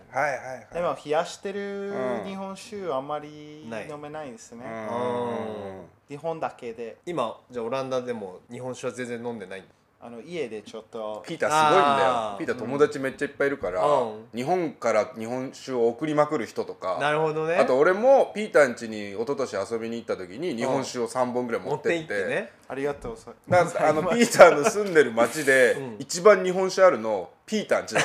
[0.71, 6.17] いでも冷やしてるうん日本酒あまり飲めないですね、うん。
[6.17, 6.99] 日本だけで。
[7.07, 9.69] 今じゃあオランダでも日本酒は全然飲んでないんだ
[10.03, 11.23] あの家でちょっと。
[11.27, 12.33] ピーターすごいんだあー。
[12.33, 14.29] よピーター友達めっちゃいっぱいいるから、うん。
[14.35, 16.97] 日本から日本酒を送りまくる人とか。
[16.99, 17.57] なるほどね。
[17.57, 22.05] あと俺もピーターん家に一昨年遊びに行った時に日本酒を3本ぐらい持持ってって。
[22.05, 23.79] って行ってねありがとうさだか？
[23.81, 25.97] らあのピーターの住んでる町でうん。
[25.99, 28.05] 一番日本酒あるのピーターん家だっ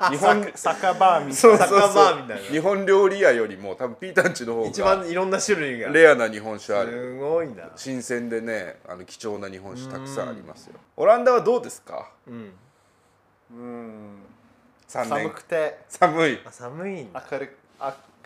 [0.00, 2.50] た日本酒酒場みたいな。
[2.50, 5.90] 日本料理屋よりも多分ピーターん家の方一が番いろんな種類が。
[5.90, 6.90] レアな日本酒ある。
[6.90, 7.70] すごいな。
[7.76, 10.74] 新鮮でねあの貴重な日本酒たくさんありますよ。
[10.96, 12.10] オランダはどうですか？
[12.26, 12.52] うん。
[13.50, 14.18] うん。
[14.88, 15.78] 3寒年くて。
[15.90, 16.40] 寒い。
[16.46, 17.56] あ寒い明る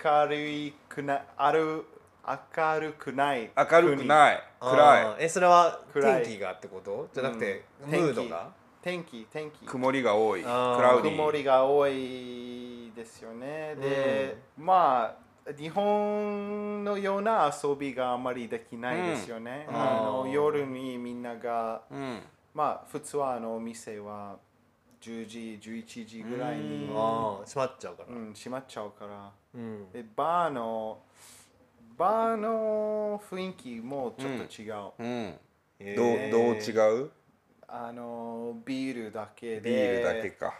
[0.05, 1.85] 明るいくなある
[2.27, 4.43] 明るくない明るくない。
[4.61, 5.25] 暗い。
[5.25, 6.25] えそれは暗い。
[6.25, 7.09] 天気がってこと？
[7.15, 7.91] じゃなくてうん。
[7.91, 8.51] ムードが？
[8.83, 10.43] 天気天気曇りが多い。
[10.43, 12.93] クあーラウディ曇りが多い。
[12.95, 18.97] ですよねで、まあ日本のような遊びがあまりできない。
[18.97, 22.21] ですよね、うんあの夜にみんながうん
[22.53, 24.37] まあ普通はあのお店は
[25.01, 26.59] 10時11時ぐらい。
[26.59, 30.99] に、閉まっちゃうからうん、閉まっちゃうからうんでバーの
[32.01, 35.35] バーの雰囲気もちょっと違う、うん。
[35.81, 36.31] へどうー。
[36.31, 37.11] どう違う？
[37.69, 39.71] あのビールだけで。
[39.71, 40.55] ビールだけか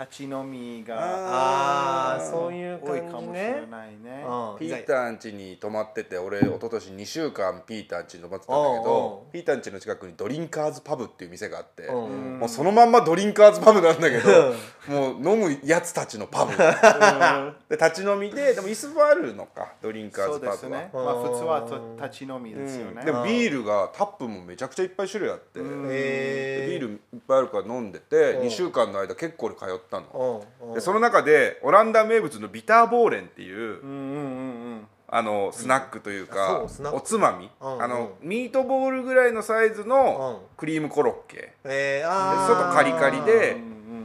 [0.00, 4.24] 立ち飲みがああそういう多いかもしれねないね。
[4.26, 4.58] うん。
[4.58, 12.38] ピーターん家に泊まってて俺一昨年2週間ピーターん家に泊まってたんだけどピーターん家の近くにドリンカーズパブっていう店があってうん。
[12.38, 14.54] もうそのまんまドリンカーズパブなんだけど
[14.88, 20.54] もう飲むやつたちのパブで立ち飲みででも椅子もあるのかドリンカーそうズパブは。
[20.56, 20.90] ですね。
[20.94, 22.94] まあ普通はと立ち飲みですよね。
[23.00, 23.04] うん。
[23.04, 28.46] でもビールがタップもめちゃくちゃいっぱい種類あって、ビールいっぱいあるから飲んでてうん。
[28.46, 34.86] 2週間の間結構俺通ったの、でその中でオランダ名物のビターボーレンっていう。
[35.12, 40.56] あのスナックというか、おつまみ、うんあのミートボールぐらいのサイズのうん。
[40.56, 42.46] クリームコロッケ、でえー、あー。
[42.46, 43.56] 外カリカリで、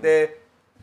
[0.02, 0.42] で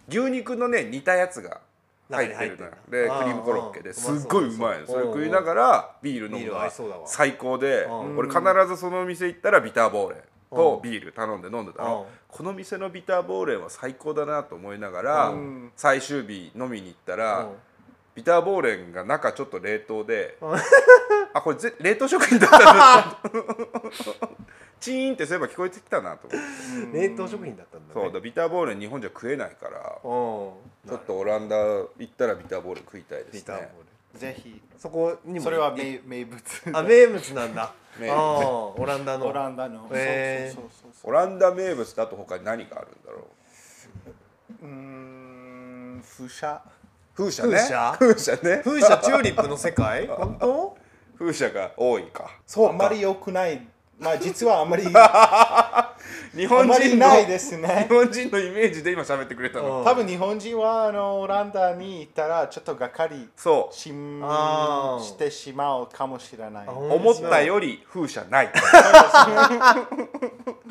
[0.08, 1.60] 牛肉のね煮たやつが
[2.08, 3.92] 入ってるのでクリームコロッケで。
[3.92, 4.86] すっごいうまいの。
[4.86, 6.70] それうん食いながらビール飲むのが
[7.04, 8.16] 最高でうん。
[8.16, 10.20] 俺必ずそのお店行ったらビターボーレン
[10.54, 11.88] とビール頼んで飲んでたうん。
[11.90, 15.72] のこの店のビターボーレンは最高だなと思いながらうん。
[15.76, 17.48] 最終日飲みに行ったらうん。
[18.14, 20.56] ビターボーレンが中ちょっと冷凍でうん。
[21.34, 23.18] あこれぜ冷凍食品だったんだ
[24.80, 26.98] チーンってそういえば聞こえてきたなと思って。
[27.00, 28.00] 冷凍食品だったんだね。
[28.02, 30.00] そうだビターボーレン日本じゃ食えないからうん。
[30.02, 33.70] ちょっとオランダ行ったらビターボーレン食いたいですビターボーね
[34.14, 34.60] ルぜひ。
[34.76, 35.44] そこにも。
[35.44, 36.42] それは名物。
[36.74, 38.74] あ名物なんだ 名あ物。
[38.76, 39.26] ーオランダの。
[39.26, 39.88] オランダの。
[39.92, 40.54] へー。
[40.54, 41.10] そうそうそうそう。
[41.10, 43.26] オランダ名物だと他に何があるんだろ
[44.62, 44.64] う？
[44.64, 46.62] うーん風車。
[47.14, 47.56] 風車ね。
[47.56, 47.96] 風車？
[47.98, 48.62] 風車ね。
[48.64, 50.06] 風車チューリップの世界？
[50.08, 50.76] 本当？
[51.18, 52.30] 風車が多いか。
[52.68, 53.66] あまり良くない。
[53.98, 54.84] まあ実はあまり
[56.34, 57.86] 日本人のないですね。
[57.88, 59.84] 日本人のイメージで今喋ってくれたの、うん。
[59.84, 63.74] 多分日本人はあのオランダに行ったらちょっとがっかりそう。
[63.74, 66.66] ししてしまうかもしれない。
[66.66, 68.52] あ思ったより風車ない。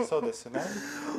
[0.08, 0.62] そうですね。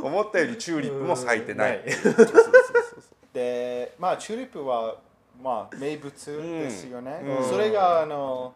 [0.02, 1.80] 思ったよりチューリップも咲いてない、
[3.32, 4.96] でまあチューリップは
[5.42, 7.48] まあ名物ですよね、うん。
[7.48, 8.54] それがあの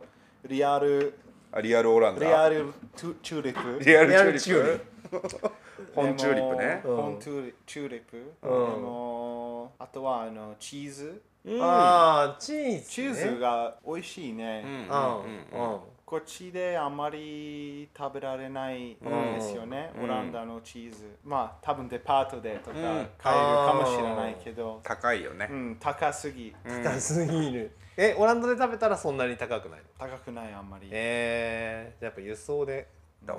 [0.48, 1.18] リアル
[1.52, 2.26] あリアルオランダ。
[2.26, 3.84] リアルチューリップ。
[3.84, 4.80] リアルチューリッ
[5.20, 5.50] プ
[5.94, 6.80] 本チューリップね。
[6.84, 8.74] 本チューリチューリップ、うん。
[8.74, 11.22] でもあとはあのチーズ。
[11.60, 12.84] ああチーズね。
[12.88, 14.70] チーズが美味しいね、うん。
[14.70, 14.78] うん。
[14.82, 15.72] うん。
[15.72, 15.80] うん。
[16.04, 20.04] こっちであまり食べられないんですよね、うん。
[20.04, 21.16] オランダのチーズ。
[21.24, 23.08] まあ多分デパートでとかうん。
[23.18, 25.48] 買えるかもしれないけど、高いよね。
[25.50, 26.54] う、ん、高すぎ。
[26.64, 26.82] うん。
[26.82, 27.70] 高すぎる。
[27.98, 29.86] えオランダで食べたらそんなに高くないの？
[29.98, 32.88] 高くないあんまり、えー、じゃあやっぱ輸送で。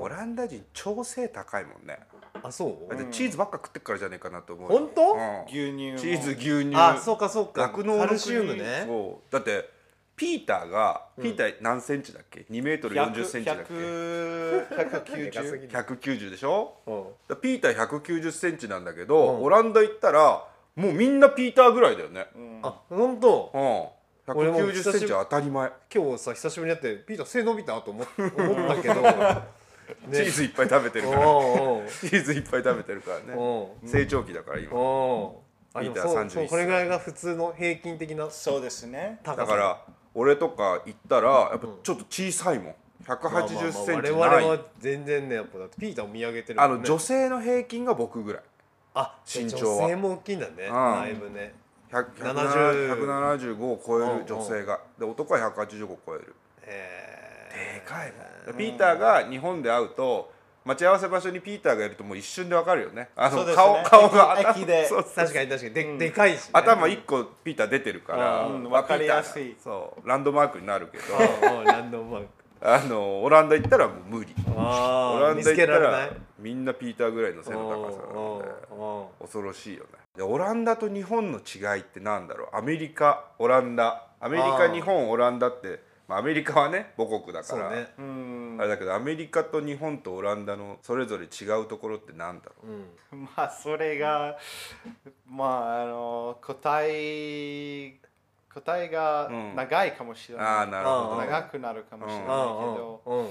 [0.01, 1.97] オランダ人調整高いもんね
[2.43, 2.95] あそう？
[2.95, 5.13] だってチーズばっか食ってっからじゃねえかなと思う本当？
[5.13, 5.45] うん。
[5.47, 5.97] 牛乳も。
[5.97, 6.75] チーズ牛乳。
[6.75, 7.63] あそうかそうか。
[7.63, 8.07] 酪農の国。
[8.07, 8.83] カルシウムね。
[8.85, 9.33] そう。
[9.33, 9.69] だって
[10.15, 14.67] ピーターがピーター何センチだっけ？2メートル40センチだっけ？100
[15.05, 16.73] 190でかすぎる190でしょ？
[16.87, 17.03] うん。
[17.27, 19.43] だピーター190センチなんだけど、うん。
[19.43, 20.43] オランダ行ったら
[20.75, 22.25] もうみんなピーターぐらいだよね。
[22.35, 22.59] うん。
[22.63, 23.51] あ本当？
[23.53, 23.97] うん。
[24.35, 25.71] 俺も190センチは当たり前。
[25.93, 28.95] 今日さ久しぶりに会ってピーター背伸びたと思っ思ったけど、
[30.11, 31.21] チーズいっぱい食べてるから。
[31.21, 33.71] チーズいっぱい食べてるからね。
[33.85, 34.71] 成長期だから今。
[34.73, 35.47] おう。
[35.77, 39.19] あピーターでもそう31そうこれぐらいが普通の平均的なそうですね。
[39.23, 39.81] だから
[40.13, 42.75] 俺とか行ったらやっぱちょっと小さいもん。
[43.05, 46.63] 180センチまあまあ我々は全然ねやっぱだってピーターを見上げてるね。
[46.63, 48.41] あの女性の平均が僕ぐらい。
[48.95, 49.83] あ身長は。
[49.83, 50.53] 女性も大きいんだね。
[50.53, 50.57] ん。
[50.57, 51.53] だいぶね。
[51.91, 54.79] 100 70 175を超える女性が。
[54.99, 56.35] で男は185を超える。
[56.63, 57.26] えでかいもん
[58.57, 60.31] ピーターが日本で会うと
[60.65, 63.09] 待ち合わせ場所にピーターがいるともう一瞬でわかるよね。
[63.15, 63.63] あのそうですね。
[63.63, 64.89] 顔顔が頭で。
[65.15, 65.73] 確かに確かに。
[65.73, 65.97] で,、うん。
[65.97, 69.55] でかいし、ね、頭一個ピーター出てるからうんあわかりやすい。
[69.63, 71.63] そうランドマークになるけど。
[71.63, 72.27] ランドマーク。
[72.59, 74.33] あのオランダ行ったらもう無理。
[74.57, 78.47] あオランダ行ったらみんなピーターぐらいの背の高さなんで
[79.21, 79.89] 恐ろしいよね。
[80.17, 82.57] でオランダと日本の違いってなんだろう？
[82.57, 84.03] アメリカオランダ。
[84.19, 87.87] アメリカ日本オランダって、まあ、アメリカはね母国だから、そうね。
[87.97, 88.57] うん。
[88.59, 93.15] あれだけどアメリカと日本とオランダのそれぞれ違うところってなんだろう。
[93.15, 93.27] ん。
[93.35, 94.37] まあそれが
[95.29, 97.95] まああの答え
[98.53, 99.55] 答えがうん。
[99.55, 102.37] 長いかもしれうああない、なるほど、長くなるかもしれないけうん
[102.75, 103.29] ど、うんうん。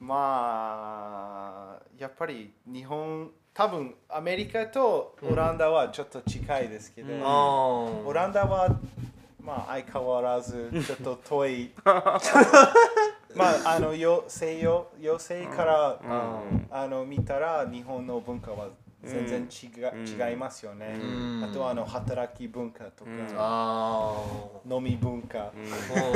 [0.00, 7.22] まあやっぱり日本多分アメリカとオランダはちょっと近いですけど、うん。
[7.24, 7.28] あ
[8.06, 8.68] オランダは
[9.44, 11.70] まあ相変わらずちょっと遠い。
[13.34, 16.66] まああのよ西洋洋西から、うん。
[16.70, 18.68] あの見たら日本の文化は
[19.02, 20.30] 全然違,、うん。
[20.30, 21.06] 違いますよね、う
[21.40, 21.44] ん。
[21.48, 23.26] あとはあの働き文化とか、うん。
[23.36, 24.14] あ
[24.68, 25.52] 飲み文化、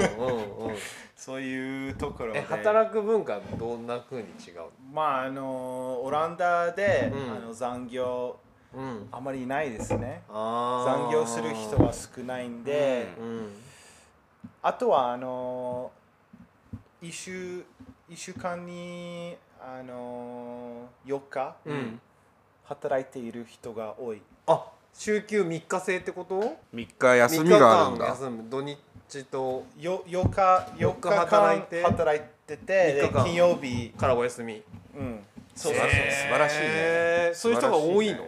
[1.17, 2.41] そういうところで。
[2.41, 7.37] え働く文化どんな風に違うまああのオランダで、うん。
[7.37, 8.54] あの残業うん
[9.13, 10.23] あまりないですね。
[10.29, 11.03] あー。
[11.05, 13.49] 残業する人は少ないんで、うん
[14.63, 15.91] あとはあの
[17.03, 17.63] 一週
[18.09, 22.01] 一週間にあの4日うん。
[22.65, 24.23] 働いている人が多い。
[24.47, 26.41] あ週休3日制ってこと
[26.75, 28.79] ？3日休みがあるん3日間だ休む土日
[29.31, 29.65] と。
[29.79, 31.83] よ4日4 4日働いて。
[31.83, 32.57] 働いてて
[32.95, 33.25] で3日間。
[33.25, 34.63] 金曜日、からお休み。
[34.97, 35.21] うん、
[35.55, 36.65] そうそう素晴らしいね。
[36.67, 38.25] えーそういう人が多いの？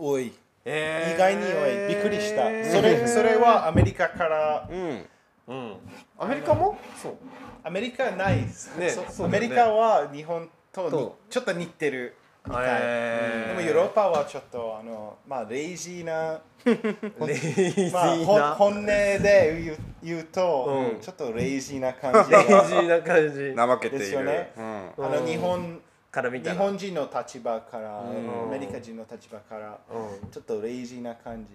[0.00, 0.32] 多い。
[0.64, 1.14] えー。
[1.14, 1.88] 意外に多い。
[1.88, 2.44] びっくりした。
[2.70, 4.68] それそれはアメリカから。
[4.70, 5.04] うん。
[5.48, 5.76] うん。
[6.18, 6.78] アメリカも？
[7.00, 7.14] そう。
[7.62, 8.90] アメリカはないです、ね。
[9.22, 12.14] アメリカは日本とちょっと似てる
[12.46, 13.56] みたい、えー。
[13.56, 21.00] でもヨーロッパはちょっとあのまあレイジーな レイジーまあ、本音で言う言うと、うん。
[21.00, 23.54] ちょっとレイジーな感じレイジがーな感じ。
[23.54, 23.98] 怠けている。
[23.98, 24.64] ですよねうん。
[24.64, 26.56] あうんの日本日から見たら。
[26.56, 28.44] 本人の立場から、うん。
[28.44, 30.30] アメリカ人の立場からうん。
[30.30, 31.52] ちょっとレイジーな感じ、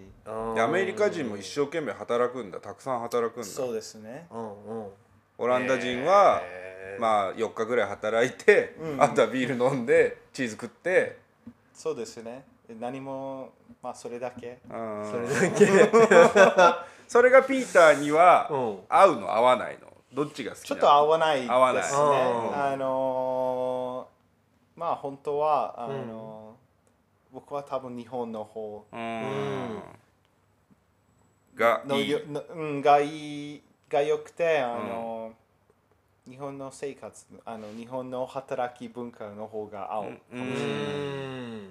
[0.55, 2.59] でアメリカ人も一生懸命働くんだ。
[2.59, 3.43] たくさん働くんだ。
[3.45, 4.27] そうですね。
[4.31, 4.87] うんうん。
[5.37, 7.01] オランダ人は、えー。
[7.01, 9.01] まあ4日ぐらい働いて、うん。
[9.01, 11.17] あとはビール飲んでチーズ食って、
[11.73, 12.45] そうですね。
[12.79, 13.51] 何も
[13.83, 14.59] まあそれだけ。
[14.69, 15.05] うん。
[15.11, 16.85] それだけ。
[17.07, 18.79] それがピーターにはうん。
[18.89, 19.87] 合うの合わないの？
[20.13, 21.53] どっちが好きちょっと合わないですね。
[21.53, 21.83] 合わない。
[21.91, 22.63] うん。
[22.73, 23.84] あのー
[24.75, 26.65] まあ本当はあのー
[27.33, 29.83] 僕は多分日本の方うん。
[31.55, 31.89] がいい。
[31.89, 35.33] のよの、うん、がいいが良くてあの、
[36.27, 40.03] 日本の生活あの日本の働き文化の方が合う
[40.37, 41.69] かもしれない、うーん。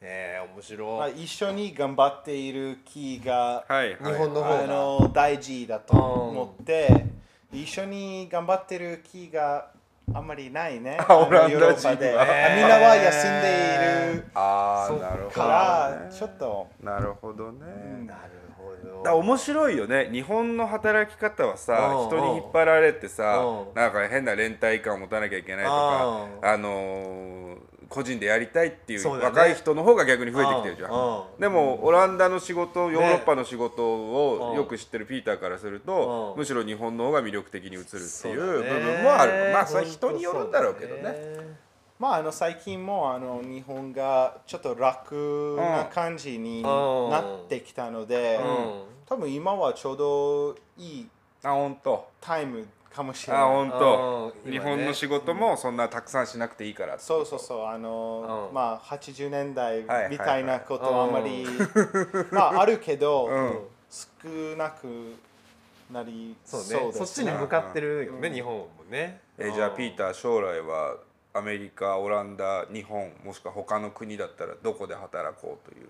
[0.00, 4.12] えー、面白まあ、い一緒に頑張っている気がはいはい。
[4.12, 4.58] 日本の方が。
[4.64, 7.06] あの大事だと思って
[7.52, 9.70] 一緒に頑張ってる気が
[10.14, 10.98] あんまりないね。
[11.00, 14.24] あ オランダ人で、あみんなは休んでいる。
[14.34, 16.68] あなるほど、ね、からちょっと。
[16.80, 18.20] なるほどね、んなる
[18.56, 18.96] ほど。
[18.98, 20.08] だから面白いよね。
[20.12, 22.06] 日本の働き方はさうん。
[22.06, 23.74] 人に引っ張られてさうん。
[23.74, 26.04] なんか変な連帯感を持たなきゃいけないとか
[26.42, 26.48] うん。
[26.48, 31.24] あのー個人でやりたいっていう若い人の方が逆に増えてきてるじゃん。
[31.38, 36.38] でもオランダの仕事ヨーロッパの仕事をうんよく知ってるピーターからするとうん。
[36.40, 39.52] むしろ日本の方が魅力的に映るっていう部分もある。
[39.52, 41.14] まあそれは人によるんだろうけどね。
[41.98, 48.82] まああの最近もあの日本がちょっと楽な感じになってきたので、うん。
[49.06, 51.08] 多分今はちょうどいい
[52.20, 53.42] タイムかもしれない。
[53.42, 54.32] あ本当。
[54.44, 54.52] うん。
[54.52, 56.98] 日本の仕事もそんなたくさんしなくていいから。
[56.98, 57.66] そうそうそう。
[57.66, 58.54] あの、うん。
[58.54, 61.58] まあ80年代はいみたいなことはあはいはいんまり、
[62.32, 63.68] まああるけど、うん。
[63.90, 65.14] 少なく
[65.92, 68.34] なりそそうですそっちに向かってるよね、うん。
[68.34, 69.20] 日本もね。
[69.38, 70.96] えじゃあピーター将来は
[71.34, 75.88] アメリカオランダ日本もしくは他の国だったらどこで働こうという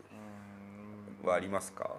[1.22, 1.28] うん。
[1.28, 1.90] はありますか？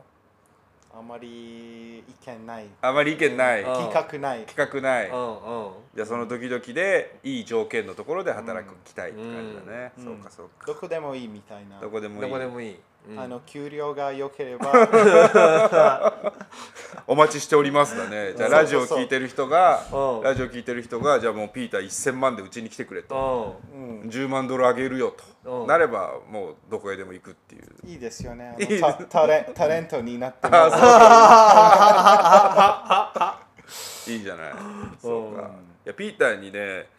[0.97, 2.65] あまり意見ない。
[2.81, 3.61] あまり意見ない。
[3.61, 3.65] うん。
[3.67, 4.45] 企画ない。
[4.45, 5.09] 企画ない。
[5.09, 5.71] うんうん。
[5.93, 10.03] じゃあその時々でいい条件のところで働きたいって感じだね、うん。
[10.05, 10.65] そうかそうか。
[10.65, 11.79] どこでもいいみたいな。
[11.79, 12.21] どこでもいい。
[12.21, 13.19] どこでもいい、うん。
[13.19, 14.71] あの給料が良ければ。
[17.07, 18.33] お待ちしておりますだね。
[18.35, 20.23] じゃあラジオを聞いてる人がうん。
[20.23, 23.61] ラジオ聞いてる人がじゃあもうピーター1000万でうちに来てくれと。
[23.73, 24.01] うん。
[24.01, 24.09] うん。
[24.09, 25.61] 10万ドルあげるよと。
[25.61, 25.67] うん。
[25.67, 27.63] なればもうどこへでも行くっていう。
[27.85, 28.55] いいですよね。
[28.59, 30.55] あ いいのタタレタレントになっても。
[34.07, 34.53] いいじゃない。
[35.01, 35.51] そうか。
[35.85, 36.89] いやピーターにね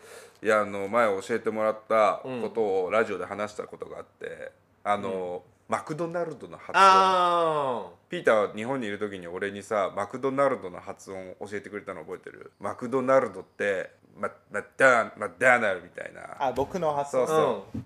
[0.42, 4.52] いやあの前教えてもらったことをラジオで話したことがあって
[4.84, 6.74] あの、マクドナルドの発音。
[6.76, 12.52] あピーターは日本にいる時に俺にさマクドナルドの発音を教えてくれたの覚えてる？
[12.58, 16.20] マクドナルドってママダマダーナルみたいな。
[16.38, 17.26] あ僕の発音。
[17.26, 17.78] そうそう。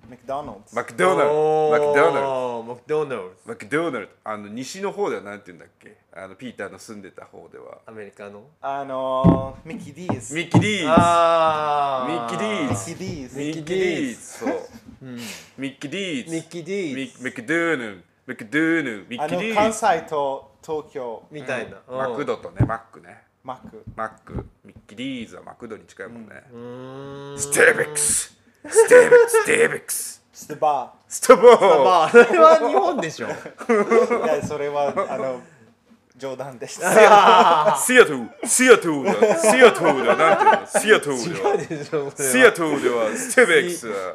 [0.73, 2.63] マクドナルドマクドナルド。
[2.69, 3.17] マクドナルド。
[3.17, 3.35] マクドナルド。
[3.47, 4.13] マクドナルド。
[4.23, 5.97] あの西の方ではなんて言うんだっけ？
[6.15, 7.79] あのピーターの住んでた方では。
[7.87, 8.45] アメリカの？
[8.61, 10.35] あのミッキー・ディーズ。
[10.37, 10.87] ミッキー・ディーズ。
[10.89, 12.91] あミッキー・ディーズ。
[12.93, 13.39] ミッキー・ディーズ。
[13.39, 14.21] ミッキー・ディーズ。
[14.23, 14.49] そう。
[14.49, 14.57] うん
[15.59, 21.99] ミッキー・ディーズミッキー・ディミーズミクドゥーヌミクドゥーヌミッあキー・ディーズ西と東京みたいな、うん。
[21.99, 23.19] マクドとねマックね。
[23.43, 27.39] マックマックミッキー・ディーズはマクドに近いもんね、うーん。
[27.39, 28.39] ステーベックス
[28.69, 29.11] ステー。
[29.11, 29.71] ベックスステー。
[29.71, 31.85] ベックスステバストボー。
[31.85, 33.27] ま あそれは日本でしょ。
[33.29, 35.41] ーいやそれはあの
[36.17, 36.93] 冗談でした
[37.85, 39.37] シアトルシアトルだ。
[39.37, 40.15] シアトルだ。
[40.17, 40.67] なんていうの？
[40.81, 42.33] シアトルではでしょそれは。
[42.33, 44.15] シアトルではステーベックスは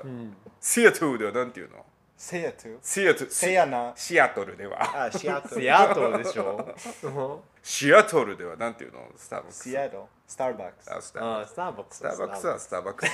[0.62, 1.86] シアトルではなんていうの？
[2.18, 5.06] セヤトゥシアトルセヤナシアトルでは。
[5.06, 7.44] あシアトルシアトルでしょ？
[7.62, 9.08] シアトルではなんていうの？
[9.16, 13.12] スターバックスシアトルスターバックスあスターバックスあスターバックススターバックス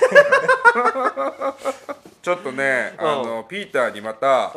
[1.28, 1.78] ターバックス
[2.22, 4.54] ちょっとねあのピーターにまた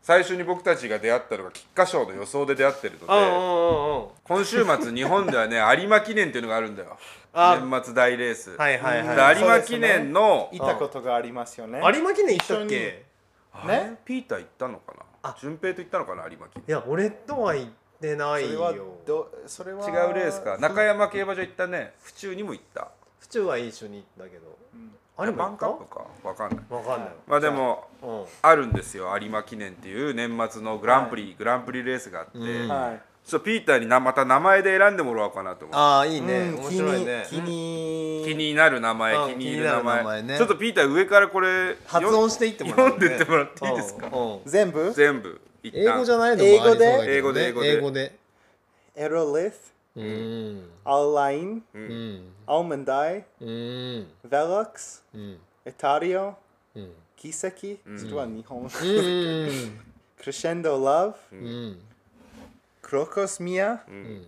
[0.00, 6.96] 最初に僕たちが出会ったのが菊花賞の予想で出会ってるのでうんうんうん今週末日本ではね有馬記念っていうのがあるんだよ。
[7.32, 7.58] あ。
[7.60, 9.34] 年末大レース、はいはいはい。
[9.34, 11.80] で有馬記念の、行ったことがありますよね。
[11.94, 13.07] 有馬記念行ったっけ？
[13.52, 13.92] あれ？
[14.04, 15.34] ピーター行ったのかな？
[15.40, 16.28] 順平と行ったのかな？
[16.28, 16.60] 有馬記。
[16.60, 19.84] いや俺とは行ってないそれはよどそれは。
[19.84, 20.58] 念違うレースか。
[20.58, 21.94] 中山競馬場行ったね。
[22.00, 22.88] 府中にも行った。
[23.18, 24.56] 府中は一緒に行ったけど。
[25.20, 26.06] あれバンカップか？
[26.22, 26.64] わかんない。
[26.68, 27.08] たわかんない。
[27.26, 28.24] まあでもうん。
[28.40, 29.16] あるんですよ。
[29.20, 32.38] 有馬記念っていう年末のグランプリ、グランプリレースがあって、
[33.28, 35.76] うんはいちょっとピーターになまた名前で選んでもらおうかなと思って。
[35.76, 36.38] ああいいね。
[36.38, 37.26] うん面白いね。
[37.28, 38.54] 気に気に。
[38.54, 39.82] なる名前、うん気に入る名前。
[39.82, 40.22] 気になる名前。
[40.22, 44.10] ねちょっとピーター上からこれ発音していってもらう読んでってもらっていいですか？
[44.46, 44.92] 全部？
[44.94, 45.40] 全部。
[45.62, 45.80] 一旦。
[45.82, 47.04] 英語じゃないの英語で？
[47.16, 48.16] 英語で英語で。
[48.96, 50.70] エロリスうん。
[50.84, 52.32] アルラインうん。
[52.46, 53.48] アルモンダイうん。
[53.48, 55.38] ヴェロックスうん。
[55.66, 56.34] エタリオ
[56.74, 56.92] うん。
[57.14, 58.62] 奇跡それは日本。
[58.62, 58.68] うん。
[58.68, 61.76] クレシェンドラブ
[62.88, 64.24] Crocosmia, mm.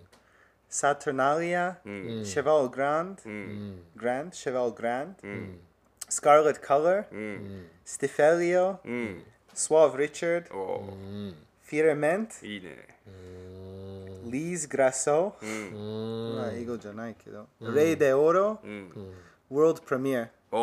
[0.69, 2.23] Saturnalia, mm.
[2.23, 3.73] Cheval Grand, mm.
[3.97, 5.15] Grand, Cheval Grand,
[6.07, 7.63] Scarlet Color, mm.
[7.83, 8.79] Stifelio,
[9.53, 10.83] Suave Richard, oh.
[11.63, 12.39] Firament,
[14.25, 15.71] Lise Grasso, mm.
[15.73, 16.37] Mm.
[16.37, 16.51] Ah,
[17.61, 17.73] mm.
[17.73, 18.59] rey de Oro,
[19.49, 20.29] World Premiere.
[20.51, 20.57] う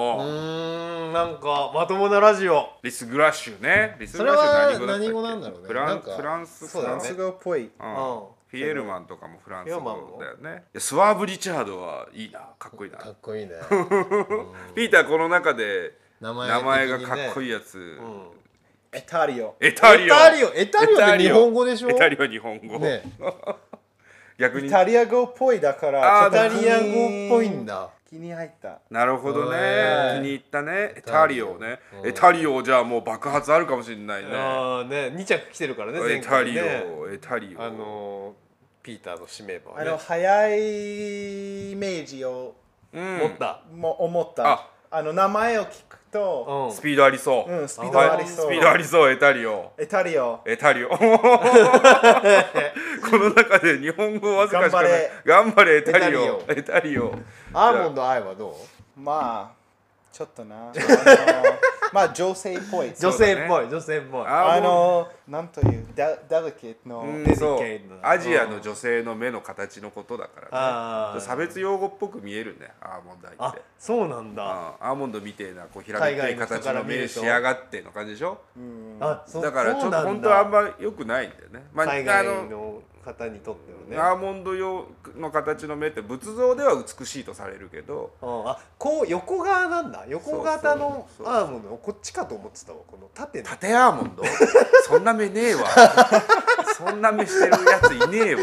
[1.10, 2.68] んなんかまともなラジオ。
[2.82, 3.96] リスグラッシュね。
[3.98, 5.04] リスグラッシュは何語だったっけ？
[5.06, 5.66] 何語なんだろうね。
[5.66, 7.88] フランフランスフランス語っぽいうん。
[7.90, 12.40] うんフィエルマンとかもフランス語もだよねいやスワーブ・リチャードはいいな。
[12.58, 12.96] かっこいいな。
[12.96, 13.52] かっこいいね。
[14.74, 17.98] ピーターこの中で名前名前がかっこいいやつ、
[18.90, 20.06] エタリオエタリオ。
[20.06, 20.48] エタリオ。
[20.54, 21.90] エタリオって日本語でしょ？
[21.90, 23.02] エタリオ日本語、ね
[24.38, 24.68] 逆に。
[24.68, 27.90] イタリア語っぽいだからイタリア語っぽいんだ。
[28.08, 28.80] 気に入った。
[28.90, 30.94] なるほどね、気に入ったね。
[30.96, 31.78] エタリオね。
[32.02, 32.08] うん。
[32.08, 34.30] エタリオじゃあもう爆発あるかもしれないね。
[34.32, 36.62] ああね2着来てるからねエ前タリオ
[37.10, 37.62] エタリオ。
[37.62, 38.48] あのー
[38.80, 42.54] ピーターの使命馬あのはね早いイメージを
[42.94, 43.60] うん持った。
[43.74, 44.52] も思った。
[44.52, 44.70] あ。
[44.90, 46.74] あの名前を聞くと、うん。
[46.74, 48.16] スピードありそう、うん、スピードあ。
[48.16, 49.72] りそう、スピードありそうエタリオ。
[49.76, 50.40] エタリオ。
[50.46, 50.88] エタリオ
[53.10, 55.10] この中で日本語わずかしかない。
[55.24, 55.78] 頑張れ。
[55.78, 56.42] エタリオ。
[56.48, 57.14] エタリオ。
[57.52, 58.50] アーモンドアイはど
[58.96, 59.00] う？
[59.00, 59.58] まあ
[60.12, 60.72] ちょっとな。
[61.92, 62.92] まあ女性っぽい。
[62.98, 64.26] 女性っぽい女性っぽい。
[64.26, 67.04] ああのなんというデデリケートの、
[68.02, 71.20] アジアの女性の目の形のことだからね。
[71.20, 73.62] 差別用語っぽく見えるねアーモンドアイあって。
[73.78, 74.42] そうなんだ。
[74.80, 78.40] あアーモンドみてえなこう平べったい形の目仕上がっての感じでしょ。
[78.56, 78.96] うん。
[79.00, 79.52] あそだ。
[79.52, 84.08] からちょっと本当はあんま良くないんだよね、まあ、海外あのの方にとってはね。
[84.10, 88.12] アーモンド用の形の目って仏像では美しいとされるけど。
[88.22, 88.48] うん。
[88.48, 90.06] あこう横側なんだ。
[90.08, 91.68] 横型のアーモンド。
[91.76, 93.48] こっちかと思ってたわこの縦の。
[93.48, 94.22] 縦アーモンド？
[94.88, 95.66] そんな目ねえわ。
[96.76, 98.40] そんな目してるやついねえわ。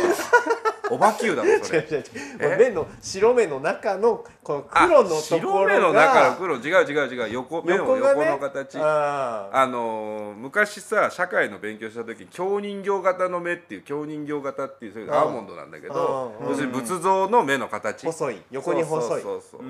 [0.91, 1.80] おばきゅうだろそれ。
[1.80, 2.03] 違う
[2.41, 6.55] 違う目の白目の中のこの黒のとこ白ろ目の中のが黒。
[6.57, 7.34] 違う違う違う。
[7.34, 8.78] 横目の横の形。
[8.80, 15.13] ああのー昔さ社会の勉強した時に京人形型の目っていう京人形型っていうそういううん。
[15.15, 16.49] アーモンドなんだけどうん。
[16.49, 18.03] 要するに仏像の目の形。
[18.03, 18.41] ー細い。
[18.51, 19.21] 横に細い。
[19.23, 19.61] そうそうそう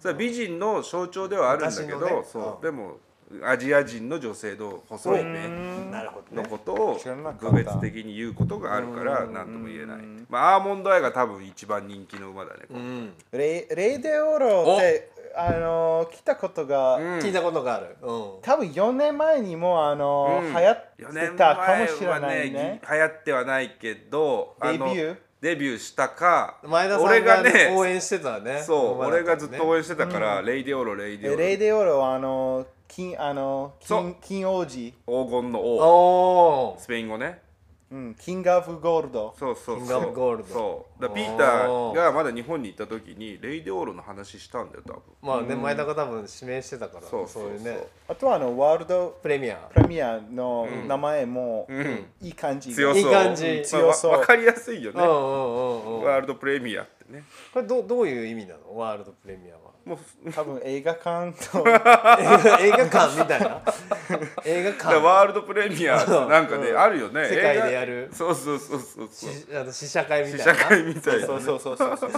[0.00, 2.24] それは美人の象徴ではあるんだけど、ね。
[2.30, 2.42] そう。
[2.56, 2.60] うん。
[2.60, 2.98] でも
[3.44, 5.48] アジア人の女性の細い目
[5.90, 6.98] なるほどのねことを
[7.38, 9.32] 区別的に言うことがあるからうん。
[9.32, 9.98] 何とも言えない、
[10.28, 13.12] まあ、アーモンドアイが多分一番人気の馬だね、うん。
[13.32, 17.18] レレイデオロってあの来たことが、うん。
[17.18, 17.96] 聞いたことがある。
[18.00, 18.08] うん。
[18.40, 20.54] 多分4年前にもあの、うん。
[20.54, 22.52] 流行って4年たかも前しれはないね。
[22.52, 25.16] ねぎ流行ってはないけどデビュー？
[25.46, 28.64] デビューしたか前田さ俺んががね応援してたね。
[28.66, 36.74] そう俺がずっと応援援してたから、レイディオロレイディオロレイデオロはあの金あの金金王子、黄金のお王。
[36.74, 37.45] おスペイン語ね
[37.88, 39.76] うん、 King of Gold そうそう。
[39.76, 40.10] King o そう。
[40.10, 45.02] f Gold そうだピーターがまだ日本に行った時にレイディオーロの話したんだよ多分。
[45.22, 47.52] まあね前田が多分指名してたからそうそうそう。
[47.52, 47.86] いうね。
[48.08, 49.56] あとはあのワールドプレミア。
[49.72, 52.26] プレミアの名前も、ん。
[52.26, 53.02] いい感じ強そう。
[53.02, 53.62] いい感じ。
[53.64, 54.10] 強そう。
[54.10, 55.00] まあわかりやすいよね。
[55.00, 56.04] うんうんうんうん。
[56.04, 57.22] ワールドプレミアってね。
[57.54, 58.76] これどどういう意味なの？
[58.76, 61.60] ワールドプレミアはもう多分映画館と
[62.60, 63.62] 映画館みたいな。
[64.44, 64.96] 映画館。
[65.00, 67.28] ワールドプレミアなんかね、あるよね。
[67.28, 68.10] 世界でやる。
[68.12, 69.30] そうそうそうそうそう。
[69.32, 70.54] しあの試写会みた試いな。
[70.54, 72.10] 写会みたいなそうそうそうそうそう。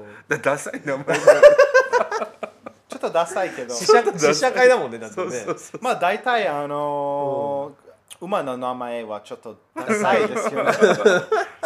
[0.00, 1.14] う んだダサい名前だ
[2.88, 3.74] ちょっとダサいけど。
[3.74, 5.80] 試写試写会だもんねだってそうねそうそう。
[5.82, 7.90] まあ大体あのー
[8.22, 10.72] 馬の名前はちょっとダサいですよね。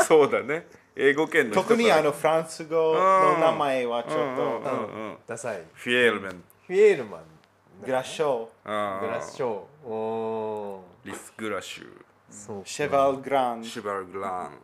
[0.06, 5.62] そうだね英語圏の人特にあのフランス語の名前はちょっと、うんダサい。
[5.72, 6.42] フィエルメン。
[6.66, 7.20] フィエールマン。
[7.84, 8.46] グラッショー。
[8.64, 9.88] あグラスショー。
[9.88, 11.10] おー。
[11.10, 11.86] リスグラッシュ
[12.30, 12.62] そう。
[12.64, 13.64] シェバルグラン。
[13.64, 14.58] シュバルグラン。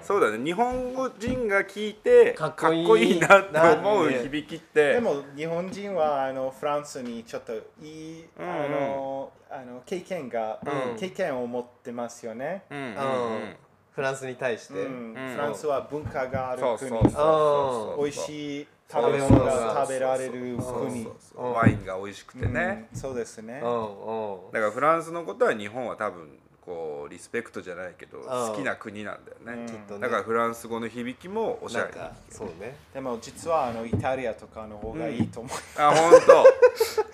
[0.00, 0.44] そうだね。
[0.44, 4.94] 日本語人が聞いてかかっっこいいなって思う響きって。
[4.94, 8.52] でも日本人はあのフランスにちょっといい、うんうん。
[8.52, 10.96] あのあの経験が、うん。
[10.96, 13.56] 経験を持ってますよね、うんうん
[13.92, 14.74] フランスに対して。
[14.74, 15.14] うん。
[15.14, 15.32] うん。
[15.32, 18.02] フランスは文化がある国そうそうそうそう。
[18.02, 22.98] 美味しい食べ物が食べられるそう国ワインが美味しくてね、うん。
[22.98, 24.52] そうですね、うんうん。
[24.52, 26.28] だからフランスのことは日本は多分
[26.60, 28.22] こうリスペクトじゃないけどん。
[28.22, 29.66] 好きな国なんだよね、
[30.00, 31.84] だからフランス語の響きもおしゃれ。
[31.84, 32.76] なんかそうね。
[32.92, 36.12] でも実はあのイタリアとかの方がいいと思う、あ本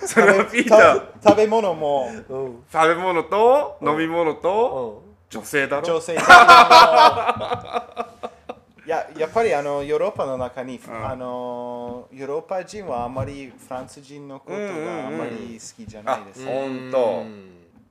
[0.01, 0.07] 当？
[0.07, 2.11] それはピーターた食べ物も。
[2.29, 2.65] うん。
[2.73, 5.87] 食べ物と飲み物うとん女性だろ。
[5.87, 6.33] 女性的にも
[8.87, 10.81] いややっぱりあのヨーロッパの中に、ん。
[10.89, 17.25] あのヨーロッパ人はあまりフランス人のことがあまり好きじゃないです、あ本当。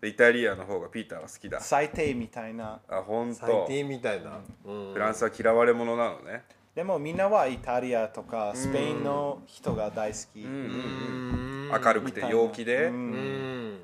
[0.08, 1.60] イタリアの方がピーターは好きだ。
[1.60, 2.80] 最低みたいな。
[2.88, 4.40] あ本最当低みたいな。
[4.66, 4.94] うん。
[4.94, 6.44] フランスは嫌われ者なのね。
[6.74, 11.70] でもみんなはイタリアとかスペインの人が大好き、うん。
[11.72, 12.94] 明るくて陽気で、うん。
[12.94, 13.75] うん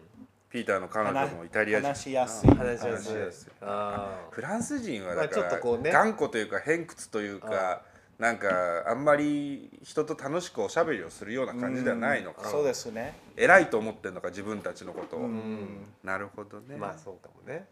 [0.51, 1.87] ピーターの彼女もイタリア人。
[1.87, 2.49] 話しやすい。
[2.49, 2.91] 話しやすい。
[2.91, 3.51] 話しやすい。
[3.61, 5.91] あフランス人はまあちょだから、っとこうね。
[5.91, 7.83] 頑固というか偏屈というか
[8.19, 8.49] なんか
[8.85, 15.85] あんまり人と楽しくおしゃべりをするような感じではないのか、そうですね、偉いと思ってるのか自分たちのことを、うん。
[16.03, 17.65] なるほどね、ーまあそうかもね。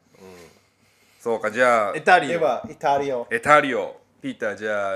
[1.19, 1.93] そうかじゃあ。
[1.95, 2.29] エタリオ。
[2.29, 3.99] ではイタリアエタリオ。
[4.21, 4.95] ピーターじゃ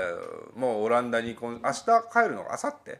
[0.54, 2.44] もうオランダに今明日帰るの？
[2.44, 2.98] 明後日？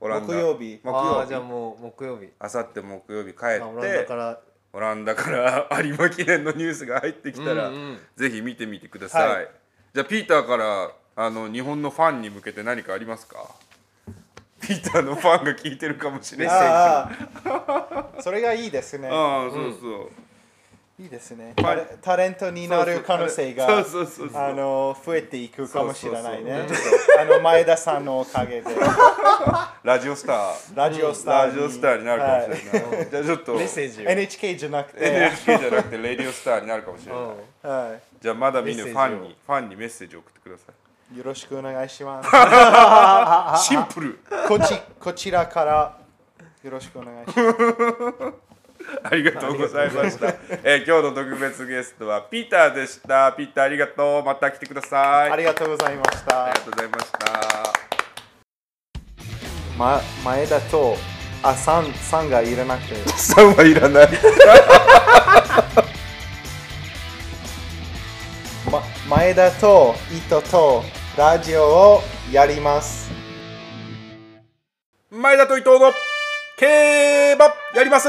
[0.00, 0.34] オランダ。
[0.34, 0.80] 木曜日。
[0.82, 2.28] 木あ曜あじゃあ日もう木曜日。
[2.40, 4.40] 明後日木曜日帰あオランダってから。
[4.72, 9.48] オランダから 有馬記念のニュースが入ってきたら、うんうんぜひ見てみてください、はい。
[9.94, 13.38] じゃあピーターからあの日本のファンに向けて何かありますか？
[14.60, 17.10] ピーターのファンが聞いてるかもしれないあ
[17.44, 19.08] あそれがいいですね。
[19.12, 20.10] ああそうそう、
[20.98, 21.52] いいですね。
[21.56, 26.66] タレタレントになる可能性が増えていくかもしれないね。
[27.20, 28.70] あの前田さんのおかげで。
[29.84, 30.74] ラジオスター。
[30.74, 33.54] ラジオスターラジオスターになるかもしれない、じゃあちょっと。
[33.56, 34.08] メッセージを。
[34.08, 37.28] NHK じゃなくて、NHK じゃなくてレディオスターになるかもしれない、うん
[37.92, 40.72] はじゃあまだ見ぬファンにファンにメッセージを送ってくださ
[41.14, 43.70] い、よろしくお願いします。
[43.74, 44.18] いシンプル。
[44.48, 45.98] こちこちらから
[46.62, 48.32] よろしくお願いします
[49.02, 50.28] ありがとうございました。
[50.62, 53.32] えー今日の特別ゲストはピーターでした。
[53.32, 54.24] ピーターありがとう。
[54.24, 55.30] また来てください。
[55.30, 57.18] ありがとうございましたありがとうございました。
[59.76, 60.96] ま、前田と
[61.42, 64.08] あさんさんがいらなくてさんはいらない。
[68.70, 70.82] ま、前田と糸と
[71.16, 73.10] ラジオをやります
[75.10, 75.92] 前田と伊藤の
[76.58, 78.08] 競馬やります。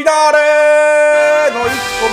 [0.00, 2.08] フィナーレの一個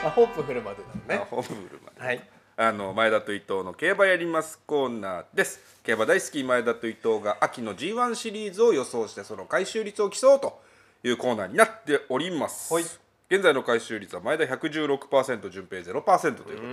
[0.08, 1.18] あホープフルまでだ前。
[1.18, 1.26] ね。
[1.28, 2.22] ホームルマンはい。
[2.56, 5.60] あの前田と伊藤の競馬やりますコーナーです。
[5.82, 10.58] 競馬大好き前田と伊藤が秋の G1 シリーズを予想してその回収率を競うと
[11.04, 12.84] いうコーナーになっております、はい。
[13.28, 16.66] 現在の回収率は前田116%順平0%というこ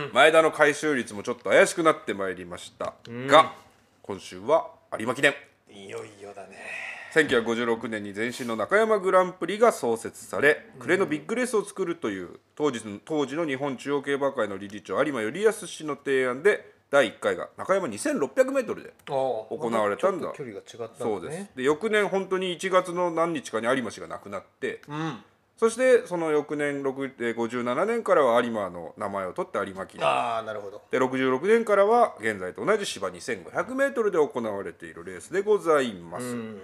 [0.00, 3.54] とで前田の回収率もちょっと怪しくなってまいりましたが
[4.02, 4.68] 今週は
[4.98, 5.32] 有馬記念。
[5.70, 6.83] いよいよだね
[7.14, 20.32] 1956年に前身の中山グランプリが創設され暮れのビッグレースを作るという当時の当時の日本中央競馬会の理事長有馬頼康氏の提案で第1回が中山 2600m で行行われたんだ。
[20.34, 21.50] 距離が違ったそうです。
[21.56, 25.18] で翌年本当に1月の何日かに有馬氏が亡くなってうん。
[25.56, 30.06] そしてその翌年6えー57年からは有馬の名前を取って有馬記念。
[30.06, 30.82] ああなるほど。
[30.90, 36.60] で66年からは現在と同じ芝 2500m で行われているレースでございます、うん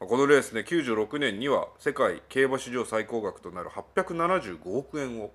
[0.00, 5.32] このレースね96年には世界競馬史上最高額となる875億円を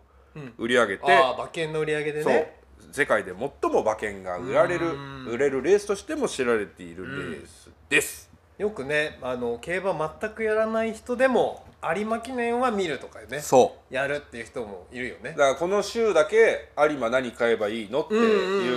[0.57, 2.64] 売り上げて、ああ馬券の売り上げでね。
[2.91, 5.26] 世界で最も馬券が売られるうん。
[5.28, 13.39] 売れるレースとしても知られているレースです、よくねあの競馬全くやらない人でも有馬記念は見るとかね。
[13.41, 13.93] そう。
[13.93, 15.32] やるっていう人もいるよね。
[15.32, 18.68] だからこの週だけ有馬何買えばいいのってうんうんうんい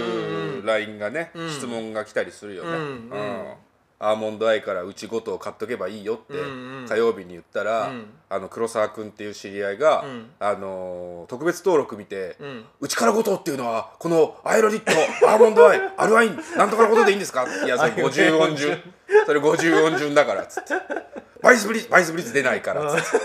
[0.60, 1.50] うう LINE がね、ん。
[1.50, 2.76] 質問が来たりするよね、うん。
[2.76, 3.44] うん
[3.98, 6.34] アーモンドアイからうち5頭買っとけばいいよって
[6.86, 8.06] 火曜日に言ったら、うん。
[8.28, 10.30] あの黒沢君っていう知り合いが、うん。
[10.38, 12.36] あのー特別登録見て、
[12.80, 14.92] うちから5頭っていうのはこのアイロリット
[15.30, 17.46] アーモンドアイアルワインなんとかのことでいいんですか？
[17.64, 18.82] いやそれ 50音順。
[19.24, 20.74] それ50音順だからっつって。
[21.42, 23.20] バイスブリバイスブリッツ出ないからっつっ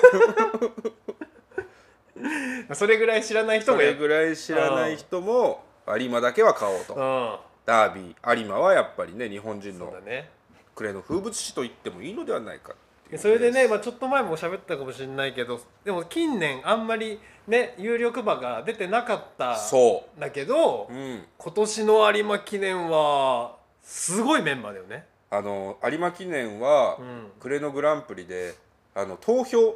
[2.69, 2.75] て。
[2.75, 3.81] それぐらい知らない人そも。
[3.81, 5.63] やれぐらい知らない人も
[5.97, 6.93] 有馬だけは買おうと。
[6.93, 7.35] うん。
[7.65, 10.29] ダービー有馬はやっぱりね日本人のそうだね
[10.75, 12.75] 暮れの風物詩と言ってもいいのではないか
[13.17, 25.05] それでね、まあ、ちょっと前も喋ったかもしれないけどでも近年あんまりね有力馬が出てなかったそだけど、う、うん、今年の有馬記念はすごいメンバーだよね。
[25.29, 27.31] あの有馬記念は、うん。
[27.39, 28.53] 暮れのグランプリで
[28.95, 29.75] あの投票。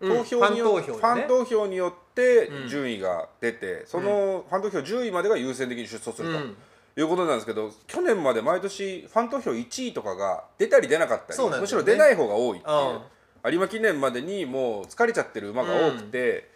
[0.00, 0.24] うん。
[0.24, 0.98] 投票によファン投票でね。
[0.98, 2.68] ファン投票によってうん。
[2.68, 6.56] 順位が出て、そのファン投票10位までが優先的に出走すると、うん
[6.96, 11.58] いうことなんですけど去年まで毎年ファン投票1位とかが出たり出なかったり、ね。
[11.60, 13.00] むしろ出ない方が多いっていう、うん
[13.44, 16.48] 有馬記念までにもう疲れちゃってる馬が多くて、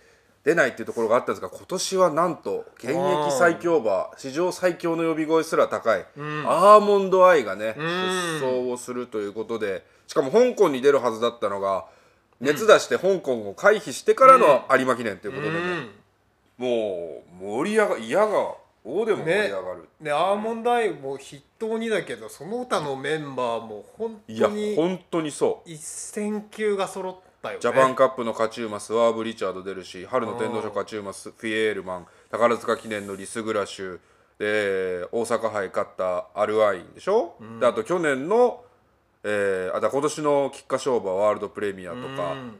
[0.44, 6.04] 出ないっていうところがあったんですが今年はなんと現役最強馬史上最強の呼び声すら高い、ん。
[6.46, 7.74] アーモンドアイがね、ん。
[7.74, 7.82] 出
[8.40, 11.86] 走をするということでしかも香港に出るはずだったのが
[12.40, 15.58] 熱出して香港を回避してからの有馬記念ということでね、
[16.58, 18.54] もう盛り上が嫌が
[18.88, 25.70] 大でも盛り上がる、でアーモンドアイも筆頭にだけどその他のメンバーも本いや当に本当にそう。
[25.70, 27.60] 一戦級が揃ったよね。
[27.60, 33.98] ジャパンカップの勝ち馬スワーブ・リチャード出るし春の天皇賞勝ち馬スフィエールマン宝塚記念のリス・グラッシュ
[34.38, 38.62] で大阪杯勝ったアルワインでしょ、であと去年の、
[39.24, 42.58] えーあだ今年の菊花賞馬ワールドプレミアとか、うん。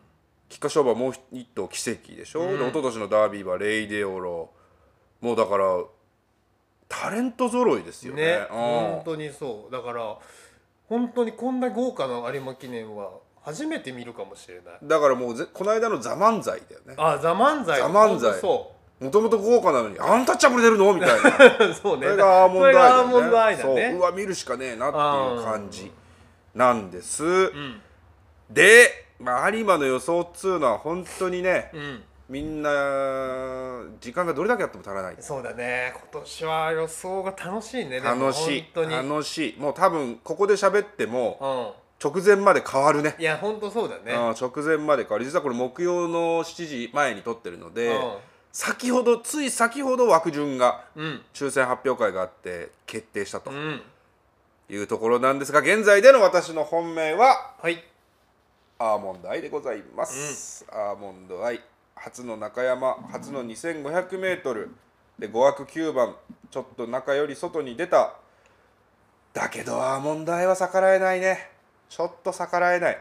[0.49, 4.51] 菊花賞馬もう一頭奇跡でしょ、で一昨年のダービーはレイデオロ。
[5.21, 5.65] もうだから
[6.89, 8.23] タレント揃いですよね。
[8.23, 8.47] ね。
[8.51, 8.57] うん。
[8.57, 9.73] 本当にそう。
[9.73, 10.17] だから
[10.89, 13.11] 本当にこんな豪華な有馬記念は
[13.43, 14.79] 初めて見るかもしれない。
[14.83, 16.95] だからもうぜこの間の「ザ漫才だよね。
[16.97, 20.95] あザ・漫才ザ漫才そもともと豪華なのにアンタッチャブル出るの？
[20.95, 21.11] みたい
[21.59, 21.67] な。
[21.67, 22.07] う そうね。
[22.07, 23.63] それがアーモンドアイだそれがアーよモンドアイね。
[23.63, 23.75] そう。
[23.77, 25.93] だねうわ見るしかねえなっていう感じ。
[26.55, 26.91] なん。
[26.91, 27.81] です、うん。
[28.51, 32.71] で、まあ、有馬の予想っつうのは本当にねうんみんな
[34.01, 35.17] 時間がどれだけあっても足らない。
[35.21, 35.93] そうだね。
[36.13, 38.01] 今年は予想が楽しいね。
[38.01, 38.67] 楽しい。
[38.75, 39.61] 楽しい。
[39.61, 41.87] もう多分ここで喋ってもうん。
[41.99, 43.15] 直前まで変わるね。
[43.19, 44.13] いや本当そうだね。
[44.13, 45.25] うん直前まで変わる。
[45.25, 48.01] 実はこれ木曜の7時前に撮ってるので、う
[48.53, 51.23] 先ほどつい先ほど枠順がん。
[51.33, 53.81] 抽選発表会があって決定したとうん。
[54.69, 57.83] いうところなんですが現在での私の本命ははい。
[58.79, 61.61] アーモンドアイでございます、アーモンドアイ
[61.97, 64.69] 初の中山初の 2500m
[65.19, 66.15] で5枠9番
[66.51, 68.15] ちょっと中より外に出た。
[69.33, 71.51] だけどアーモンドアイは逆らえないね。
[71.89, 72.99] ちょっと逆らえない。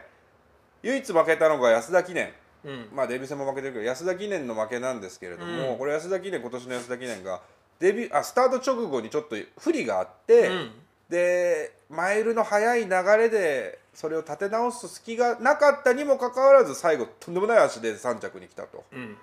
[0.82, 2.32] 唯一負けたのが安田記念。
[2.64, 2.88] うん。
[2.92, 5.78] まあデビュー戦も負けてるけど安田記念の負けなんですけれども、うん。
[5.78, 7.40] これ安田記念今年の安田記念が
[7.78, 10.70] デビューあスタート直後にちょっと不利があって、うん。
[11.08, 18.84] でマイルの速い流れでそれを立て直す隙がなかったにもかかわらず最後とんでもない足で3着に来たと。
[18.92, 19.16] うん。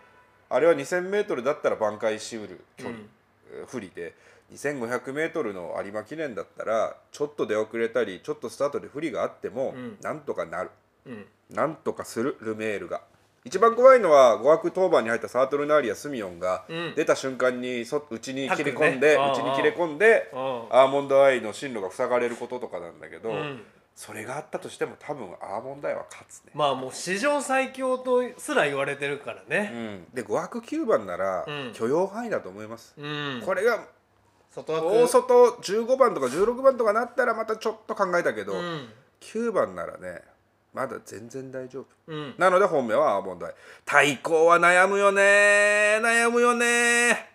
[0.49, 3.03] あれは 2000m だったら挽回しうる距離、うん。
[3.03, 4.15] えー不利で
[4.51, 9.97] 2500m の有馬記念だったらちょっと出遅れたりちょっとスタートで不利があっても、うん。
[10.01, 10.71] なんとかなる。
[11.05, 11.25] うん。
[11.51, 13.01] なんとかするルメールが。
[13.45, 16.93] 一番怖いのは5枠当番に入ったサートルナーリア・スミオンがうん。
[16.95, 20.39] 出た瞬間にそ内に切り込んで、ねああ内に切れ込んでうん
[20.71, 23.61] アーモンドアイの進路が塞がれることとかなんだけど、うん
[23.95, 31.73] それがあったとしても多分アーモンドアイは勝つね、まあもう史上最強とすら言われてるからうねん、で5枠9番ならうん。
[31.73, 33.41] 許容範囲だと思います、うん。
[33.45, 33.85] これが
[34.49, 34.87] 外枠。
[34.87, 38.89] 大外15番とか16番とかなったらまたちょっと考えたけど、うん。
[39.21, 40.21] 9番ならね
[40.73, 41.85] まだ全然大丈夫。
[42.07, 42.35] うん。
[42.39, 43.53] なので本命はアーモンドアイ。
[43.85, 47.29] 対抗は悩むよね悩むよね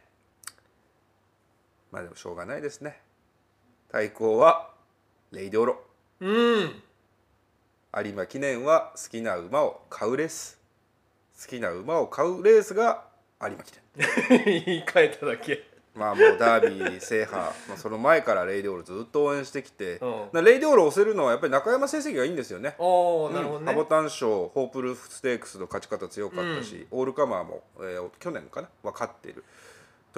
[1.93, 3.01] まあでもしょうがないですね。
[3.91, 4.71] 対抗は
[5.31, 5.88] レイデオロ
[6.21, 6.83] うん。
[8.05, 10.59] 有馬記念は好きな馬を買うレース。
[11.41, 13.05] 好きな馬を買うレースが
[13.41, 14.45] 有馬記念。
[14.45, 15.65] 言い換えただけ。
[15.95, 20.29] まあもうダービー制覇、まあ、その前からレイデオロずっと応援してきて、うん。
[20.33, 22.77] なレイデオロを押せるのはやっぱり中山成績がいいんですよね。
[22.79, 23.63] おおなるほどね。
[23.63, 28.69] うんハボタン賞ホープルフステークスの勝ち方強かったし、オールカマーも、えー去年かな？
[28.85, 29.45] は勝っている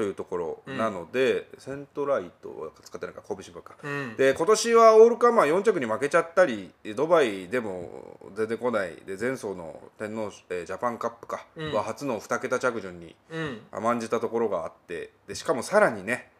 [0.01, 4.17] というところなので、セントライトは使ってないか拳ばっか、うん。
[4.17, 11.75] で今年はオールカマー4着に負けちゃったりドバイでも出てこないで前走の天皇、えージャパンカップか、うん。
[11.75, 13.61] は初の2桁着順にうん。
[13.71, 16.31] 甘んじたところがあってでしかもさらにね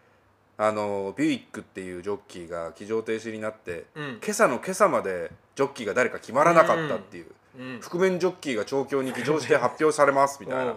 [0.57, 4.21] あのビュイックっていうジョッキーが騎乗停止になって、うん。
[4.25, 7.27] 今朝の今朝までジョッキーが誰か決まらなかったっていう、
[7.59, 7.81] うん。
[7.83, 10.73] 覆面ジョッキーが調教に騎乗して発表されますみたいな。
[10.73, 10.75] う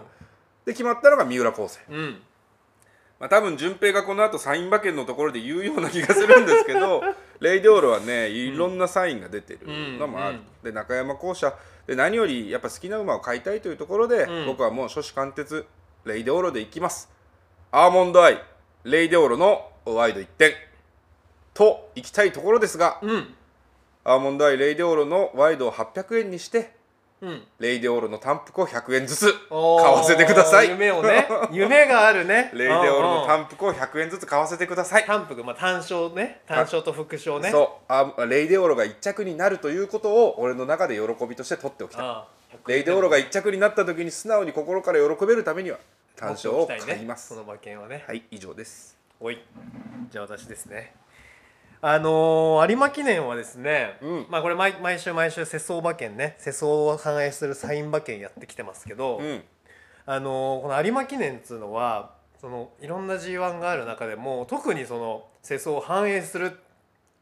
[0.66, 2.22] で決まったのが三浦康生、うん
[3.24, 7.00] まあ、多分順平がこの後サイン馬券のところで言うような気がするんですけど
[7.40, 9.60] レイデオールはねいろんなサインが出てる
[9.98, 10.44] のもある、うん。
[10.62, 11.54] で中山校舎。
[11.86, 14.44] で何よりやっぱ好きな馬を買いたいというところで、ん。
[14.44, 15.64] 僕はもう初子貫徹
[16.04, 17.10] レイデオーロでいきます。
[17.70, 18.44] アーモンドアイ
[18.84, 20.52] レイデオーロのワイド1点。
[21.54, 23.34] といきたいところですが、うん。
[24.04, 26.73] アーモンドアイレイデオーロのワイドを800円にして
[27.24, 27.42] うん。
[27.58, 30.68] レイデオーロの単服を100円ずつ買わせてください。
[30.68, 31.26] 夢をね。
[31.50, 32.50] 夢があるね。
[32.52, 35.04] レイデオーロの単服を100円ずつ買わせてください。
[35.06, 36.42] 単服まあ単勝ね。
[36.46, 37.50] 単勝と副賞ね。
[37.50, 37.92] そう。
[37.92, 42.04] あレイデオーロが1着になるということを俺の中で喜びとして取っておきたい。
[42.04, 42.34] ああ
[42.66, 45.78] レイデオーロが1着になった時に素直に心から喜べるためには
[46.16, 48.04] 単勝を買います、その馬券はね。
[48.06, 48.96] はい以上です。
[49.18, 49.42] おい。
[50.10, 50.94] じゃあ私ですね
[51.86, 54.26] あのー有馬記念はですね、うん。
[54.30, 59.42] まあこれ毎毎週毎週世相馬券ね世相を反映するサイン馬券やってきてますけど、うん。
[60.06, 66.58] あのーこの有馬記念っつうのはそのいろんな G1 がある中でも特にその世相を反映する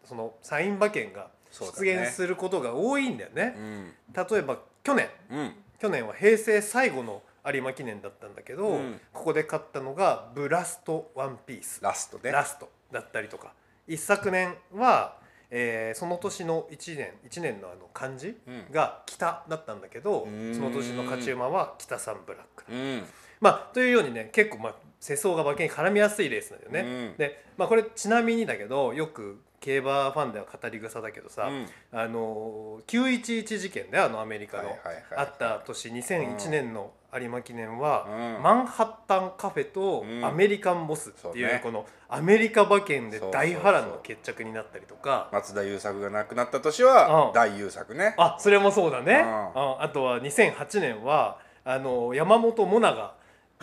[0.05, 3.57] そのサイン馬券が出現することが多いんだよね。
[3.59, 3.93] うん。
[4.15, 5.09] 例えば去年。
[5.29, 5.55] うん。
[5.81, 7.21] 去年は平成最後の
[7.53, 9.01] 有馬記念だったんだけど、うん。
[9.13, 11.81] ここで勝ったのがブラストワンピース。
[11.83, 12.31] ラストね。
[12.31, 13.55] ラストだったりとか
[13.93, 15.18] 一昨年は、
[15.51, 18.72] えーその年の1年1年のあの漢字うん。
[18.72, 23.03] が北だったんだけど、その年の勝ち馬は北サンブラック、うん。
[23.40, 27.16] まあというようにね結構まあ世相が馬券に絡みやすいレースなんだよね、うん。
[27.18, 31.67] で、まあ、これちなみにだけどよく競馬ファンでは語り草だけどさ、うん。
[31.99, 34.77] あの911事件であのアメリカの、
[35.17, 38.43] あった年2001年の有馬記念は、うん。
[38.43, 40.25] マンハッタンカフェとうん。
[40.25, 45.29] アメリカンボスっていう,、このアメリカ馬券で大波乱の決着になったりとか。
[45.33, 47.33] 松田優作が亡くなった年はうん。
[47.33, 48.15] 大優作ね。
[48.19, 49.23] あそれもそうだね、うん。
[49.23, 53.15] ああとは2008年はあの山本モナが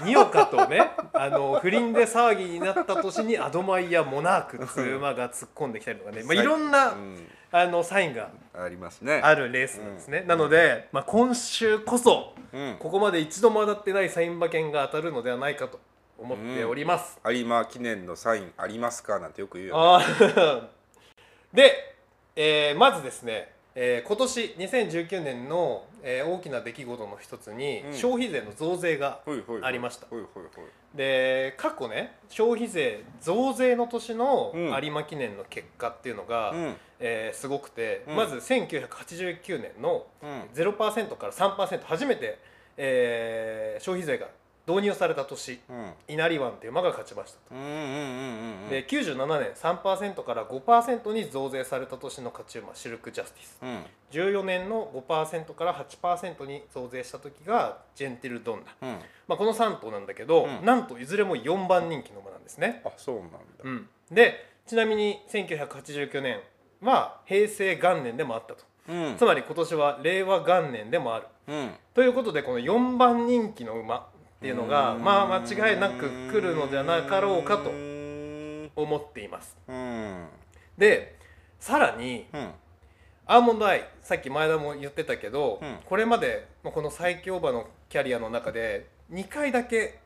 [0.04, 7.28] ニオカとねあの不倫で騒ぎになった年にアドマイヤモナークっていう馬が突っ込んできたりとかね、まあ、いろんな、うん。
[7.52, 9.22] あのサインがありますね。
[9.24, 12.78] あるレースなんですね、なので、まあ、今週こそうん。
[12.80, 15.80] ここまで一度も当たってないサイン馬券が当たるのではないかと
[16.20, 19.20] 思っております、有馬記念のサインありますか？
[19.20, 20.06] なんてよく言うよ、ね、
[21.54, 21.96] で、
[22.36, 27.94] えーまずですね、えー今年2019年の、えー大きな出来事の一つに、うん。
[27.94, 29.22] 消費税の増税が
[29.62, 30.08] ありました。
[30.08, 30.66] ほいほいほい。
[30.96, 34.84] で過去ね消費税増税の年のうん。
[34.84, 36.76] 有馬記念の結果っていうのが、うん。
[37.00, 38.16] えーすごくて、うん。
[38.16, 40.42] まず1989年のうん。
[40.54, 42.40] 0%から3%初めて、
[42.78, 44.28] えー消費税が
[44.70, 45.92] 導入された年うん。
[46.08, 47.56] 稲荷湾っていう馬が勝ちましたと。
[47.56, 48.70] うんうんうんうんうん。
[48.70, 53.58] で97年3%から5%に増税された年の勝ち馬シルク・ジャスティス。
[53.64, 53.86] うん。
[54.12, 59.00] 14年の5%から8%に増税した時がジェンティル・ドンナ、うん。
[59.28, 60.66] まあ、この3頭なんだけど、うん。
[60.66, 63.38] なんといずれも4番人気の馬なんですね、あそうなんだ。
[63.64, 66.40] うん、でちなみに1989年
[66.82, 68.64] は平成元年でもあったと。
[68.88, 69.18] うん。
[69.18, 71.28] つまり今年は令和元年でもある。
[71.48, 71.72] うん。
[71.94, 74.08] ということでこの4番人気の馬
[74.40, 79.58] っていうのがうんまあ間違いなく来るのではなかろうかとうん思っています。
[79.68, 80.28] うん。
[80.78, 81.18] で
[81.60, 82.52] さらにうん。
[83.26, 85.78] アーモンドアイさっき前田も言ってたけど、うん。
[85.86, 90.00] これまでまあこの最強馬のキャリアの中で2回だけ、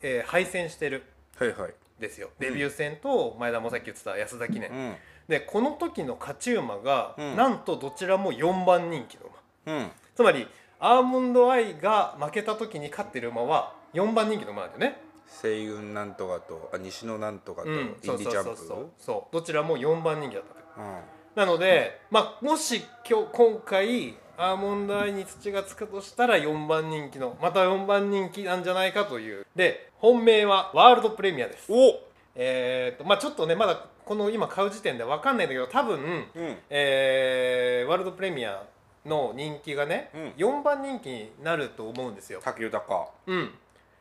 [0.00, 1.02] えー敗戦してる
[1.36, 1.70] はいはい。
[1.70, 2.30] んですよ。
[2.38, 4.94] デビュー戦と前田もさっき言ってた安田記念、うん。
[5.28, 7.36] でこの時の勝ち馬が、うん。
[7.36, 9.30] なんとどちらも4番人気の
[9.66, 9.74] 馬。
[9.74, 9.90] うん。
[10.14, 10.46] つまり
[10.84, 15.00] アーモンドアイが負けた時に勝ってる馬は4番人気の馬なんだよね。
[15.28, 18.44] 西雲なんとかとあ西野なんとかとイうんンディチャンプ？
[18.44, 20.54] そうそうそうどちらも4番人気だった。
[20.54, 20.98] とうん。
[21.36, 29.46] なので、まあ、もし今日今回アーモンドアイに土がつくとしたら4番人気のまた4番人気なんじゃないかという。
[29.54, 31.72] で本命はワールドプレミアです。
[31.72, 32.00] お
[32.34, 36.00] えーとまあちょっとねまだこの今買う時点で分かんないんだけど多分、
[36.34, 36.56] うん。
[36.70, 38.64] えーワールドプレミア
[39.06, 40.28] の人気がね、うん。
[40.36, 42.40] 4番人気になると思うんですよ。
[42.42, 42.82] 竹豊。
[43.26, 43.50] うん、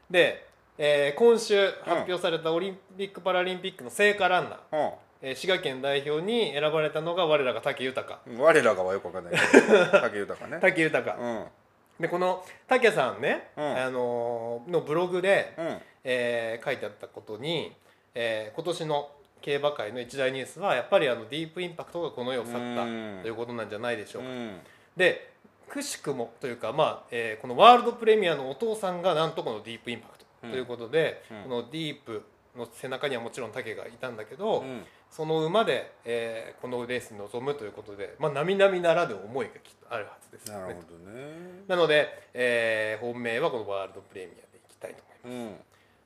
[0.10, 0.46] で、
[0.78, 8.20] えー今週発表されたオリンピック・パラリンピックの聖火ランナー、うえー滋賀県代表に選ばれたのが我らが武豊。
[8.30, 8.38] ん。
[8.38, 9.86] 我らがはよくわかんないけど。
[10.02, 10.58] 竹豊ね。
[10.60, 11.46] 武豊、うん。
[12.00, 13.76] でこの武さんね、うん。
[13.78, 15.82] あのーのブログで、うん。
[16.04, 17.76] えー書いてあったことに、
[18.16, 23.20] えー今年の競馬界の一大ニュースはやっぱりあのディープインパクトがこの世を去ったうん。
[23.24, 24.30] ということなんじゃないでしょうか。
[24.96, 25.32] うんで
[25.70, 31.44] くしくもというか、まあえーこのワールドプレミアのお父さんがなんとこのディープインパクトということで、うん。
[31.44, 32.24] このディープ
[32.58, 34.84] の背中にはもちろん竹がいたんだけど、うん。
[35.10, 40.62] その馬で、えーこのレースに臨むということで、まあ、並々ならぬ思いがきっとあるはずですよね。
[40.62, 40.82] なるほ。
[40.82, 41.64] どね。
[41.70, 45.54] なので、えー本命はこのワールドプレミアでいきたいと思います。
[45.54, 45.58] うん。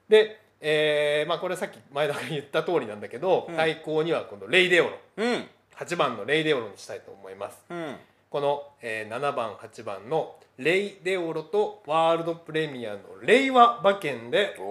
[0.10, 3.56] で、えーまあ、これさっき前田が言った通りなんだけど、うん。
[3.56, 4.98] 対抗にはこのレイデオロ。
[5.18, 5.48] うん。
[5.76, 7.58] 8番のレイデオロにしたいと思います。
[7.72, 7.96] うん
[8.36, 14.64] この、えー7番8番のレイデオロとワールドプレミアの令和馬券でお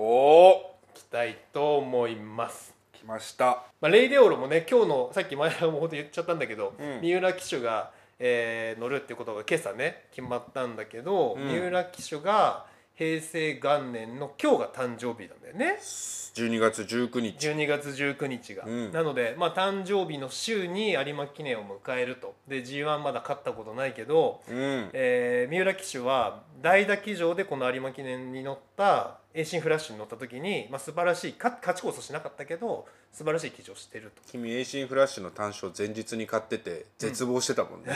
[0.50, 2.74] おいきたいと思います。
[2.92, 3.62] 来ました。
[3.80, 7.00] まあ、レイデオロもね今日のさっき前田もほんと言っちゃったんだけど、うん。
[7.00, 11.48] 三浦騎手が、えー乗るってことが今朝ね決まったんだけど、うん。
[11.48, 15.78] 三浦騎手が平成元年の今日が誕生日なんだよね。
[15.80, 17.48] 12月19日。
[17.48, 18.92] 12月19日が、うん。
[18.92, 22.34] なので、まあ、誕生日の週に有馬記念を迎えると。
[22.48, 24.90] で g 1まだ勝ったことないけど、うん。
[24.92, 34.22] えー三浦騎手は代打騎乗でこの有馬記念に乗ったエイシンフラッシュに乗った時に、まあ、素晴らしいか勝ちこそしなかったけど素晴らしい騎乗をしてると。
[34.30, 37.92] 君エイシンフラッシュの単勝前日に買ってて絶望してたもんね、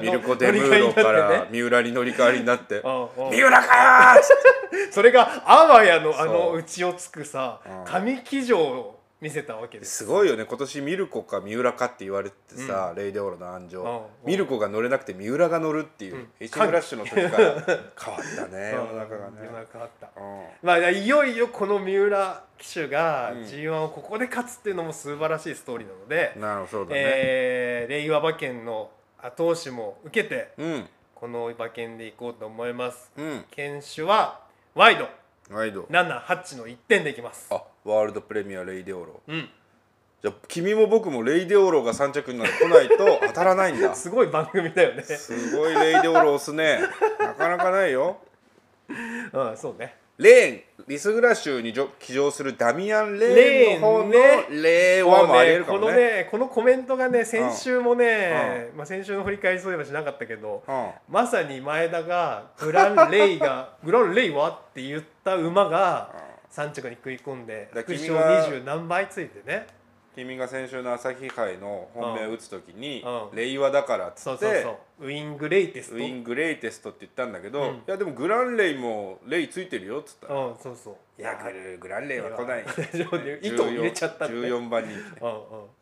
[0.00, 3.30] ミルコ・デムーロから三浦に乗り換わりになって うんうん。
[3.30, 4.92] 三浦かよーっつって。
[4.92, 6.26] それがあわやのあそう。
[6.28, 7.84] の内をつくさうん。
[7.84, 8.93] 神騎乗を
[9.24, 9.96] 見せたわけです。
[9.96, 10.44] すごいよね。
[10.44, 14.30] 今年ミルコか三浦かって言われてさ、レイデオロの鞍上、うん。
[14.30, 16.28] ミルコが乗れなくて三浦が乗るっていう、うん。
[16.40, 17.28] エイシンフラッシュの時から
[17.98, 18.84] 変わったね世う。
[18.84, 19.36] んの中がね。
[19.46, 20.10] 世の中あった。
[20.14, 20.46] うん。
[20.62, 23.44] まあ、いよいよこの三浦騎手がうん。
[23.46, 28.90] g 1をここで勝つっていうのも素晴らしいストーリーなので、なるほどね、えー令和馬券の
[29.22, 30.88] 後押しも受けてうん。
[31.14, 33.10] この馬券でいこうと思います。
[33.16, 33.44] うん。
[33.50, 34.40] 犬種は
[34.74, 35.08] ワイド。
[35.50, 35.84] ワイド。
[35.84, 37.48] 78の1点でいきます。
[37.50, 39.20] あワールドプレミアレイデオロ。
[39.28, 39.48] うん。
[40.22, 43.94] じゃあ君も僕もレイデオロが3着になって来ないと 当たらないんだ。
[43.94, 45.02] すごい番組だよね。
[45.02, 46.80] すごいレイデオロ押すね。
[47.18, 48.16] なかなかないよ。
[48.88, 49.96] うんそうね。
[50.16, 60.90] レーンリスグラ州に騎乗するダミアン・レーンの方のレレーンはもありえるかこのもねねこのコメントがね先週もね、まあ、先週の振り返りそういえばしなかったけど、うん。
[61.08, 64.50] まさに前田がグランレイが グランレイは？
[64.50, 66.12] って言った馬が
[66.54, 69.66] 3着に食い込んで副賞君が20何倍ついてね。
[70.14, 73.36] 君が先週の朝日杯の本命を打つ時にうん。
[73.36, 75.06] 令和だからっつってそうそうそう。
[75.06, 75.96] ウィングレイテスト。
[75.96, 77.74] ウィングレイテストって言ったんだけど、うん。
[77.78, 81.20] いやでもグランレイもレイついてるよっつったら、うんそうそう。
[81.20, 81.36] いや
[81.80, 82.64] グランレイは来ない
[83.42, 84.94] 糸を入れちゃったんで、ね、14番人気。
[84.96, 85.30] ね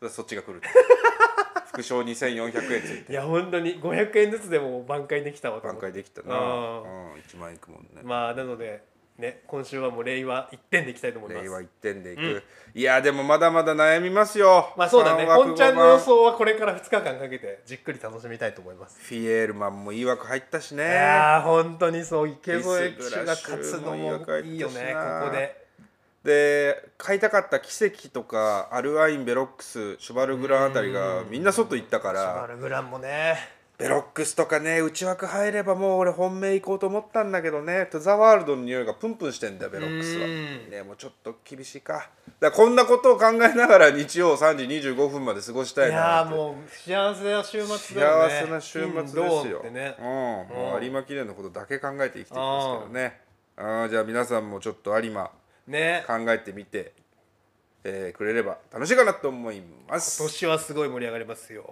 [0.01, 0.61] うそっちが来る
[1.73, 8.83] 副賞2400円ついていや本当に500円ずつでも挽回できたわ挽回できたな、ううんん、1万いくもんね、まあなので
[9.17, 11.43] ね今週はもう令和1点でいきたいと思います。
[11.43, 12.43] 令和1点でいく、うん。
[12.73, 14.73] いやでもまだまだ悩みますよ。
[14.77, 15.25] まあそうだね。
[15.25, 18.97] 本ちゃんの予想はこれから2日間かけてじっくり楽しみたいと思います。
[18.99, 20.83] フィエールマンもいい枠入ったしね。
[20.83, 25.63] いやー本当にそう池添騎手が勝つのももいいよねここで。
[26.23, 33.35] で買いたかった奇跡とかアルアインベロックスシュバルグランあたりがみんな外行ったかシュバらルグランもね
[33.83, 37.85] ベロックスとかね内枠入ればもう俺本命行こうと思ったんだけどね。
[37.91, 40.25] トゥザワールドの匂いがプンプンしてんだよベロックスは。
[40.25, 40.69] うん。
[40.71, 42.09] ねもうちょっと厳しいか。
[42.39, 46.31] だこんなことを考えながら日曜3時25分まで過ごしたいいなって。
[46.31, 48.29] やーもう幸せな週末だよね。
[48.29, 49.15] 幸せな週末です
[49.49, 49.95] よ、ね。
[49.99, 53.19] うん、もう有馬記念のことだけ考えて生きていきますけどね。
[53.57, 55.29] あーじゃあ皆さんもちょっと有馬
[55.67, 56.05] ね。
[56.07, 56.93] 考えてみて、
[57.83, 60.21] えーくれれば楽しいかなと思います。
[60.21, 61.65] 今年はすごい盛り上がりますよ、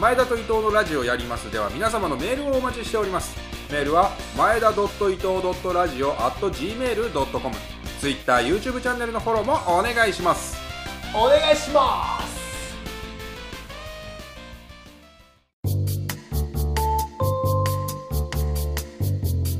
[0.00, 1.50] 前田と伊藤のラジオやります。
[1.50, 3.36] では皆様のメールをお待ちしております。
[3.72, 4.86] メールは前田伊藤
[5.74, 7.54] ラジオ at gmail.com
[8.00, 10.56] Twitter、YouTube チャンネルのフォローもお願いします。
[11.12, 12.38] お願いします。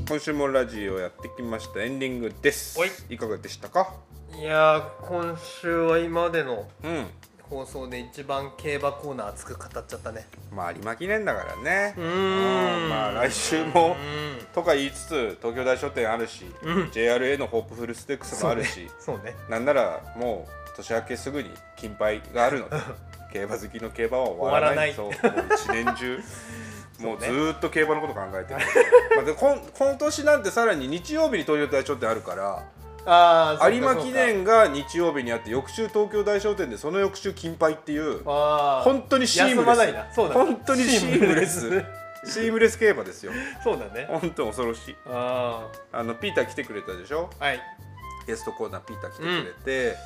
[0.08, 1.82] 今週もラジオやってきました。
[1.82, 2.78] エンディングです。
[2.78, 2.90] おい。
[3.10, 3.92] いかがでしたか？
[4.38, 7.06] いやー今週は今までのうん
[7.48, 10.26] 放送で一番競馬コーナー熱く語っちゃったね。
[10.52, 11.94] まあ有馬記念だからね。
[11.96, 12.88] うーん。
[12.88, 14.46] まあ来週もうん。
[14.52, 16.82] とか言いつつ東京大書店あるし、うん。
[16.88, 19.34] JRA のホープフルステークスもあるし、 そうね。
[19.48, 22.76] なんならもう年明けすぐに金杯があるので
[23.32, 24.92] 競馬好きの競馬は終わらない。
[24.92, 24.98] 一
[25.72, 26.20] 年中
[27.00, 27.26] もうず
[27.56, 28.60] っと競馬のこと考えてる。
[29.16, 32.64] まあでこん今年なんてさらに日曜日に東京大書店あるから
[33.06, 39.78] ああ有馬記念が日曜日にあって翌週東京大商店でその翌週金杯っていう本当にシームレス。
[39.78, 40.12] ないな。
[40.12, 41.84] そうだ本当にシームレス。
[42.26, 42.78] シームレス。
[42.78, 43.32] 競馬ですよ。
[43.64, 44.06] そうだね。
[44.10, 44.96] 本当に恐ろしい。
[45.06, 47.30] ああのピーター来てくれたでしょ？
[47.40, 47.60] あはい。
[48.26, 49.96] ゲストコーナーピーター来てくれて、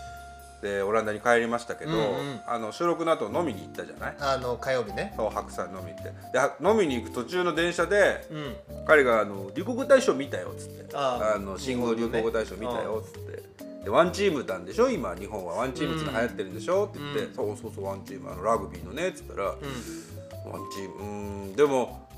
[0.63, 2.41] でオランダに帰りましたけど、うんうん。
[2.47, 4.17] あの収録の後飲みに行ったじゃない？
[4.21, 5.13] あの火曜日ね。
[5.17, 6.13] そう白山飲み行って。
[6.33, 8.57] では飲みに行く途中の電車でうん。
[8.87, 11.39] 彼があの「流行語大賞見たよ」っつって「ああ。
[11.39, 13.43] の新語流行語大賞見たよ」っつって。
[13.85, 14.89] でワンチームなんでしょ？
[14.89, 15.55] 今日本は。
[15.55, 17.35] ワンチームって流行ってるんでしょ、って言って、うん。
[17.35, 18.31] そうそうそうワンチーム。
[18.31, 20.53] あのラグビーのねっつったら、うん。
[20.53, 20.95] ワンチーム。
[20.95, 21.05] うー
[21.53, 21.57] ん。
[21.57, 22.09] でも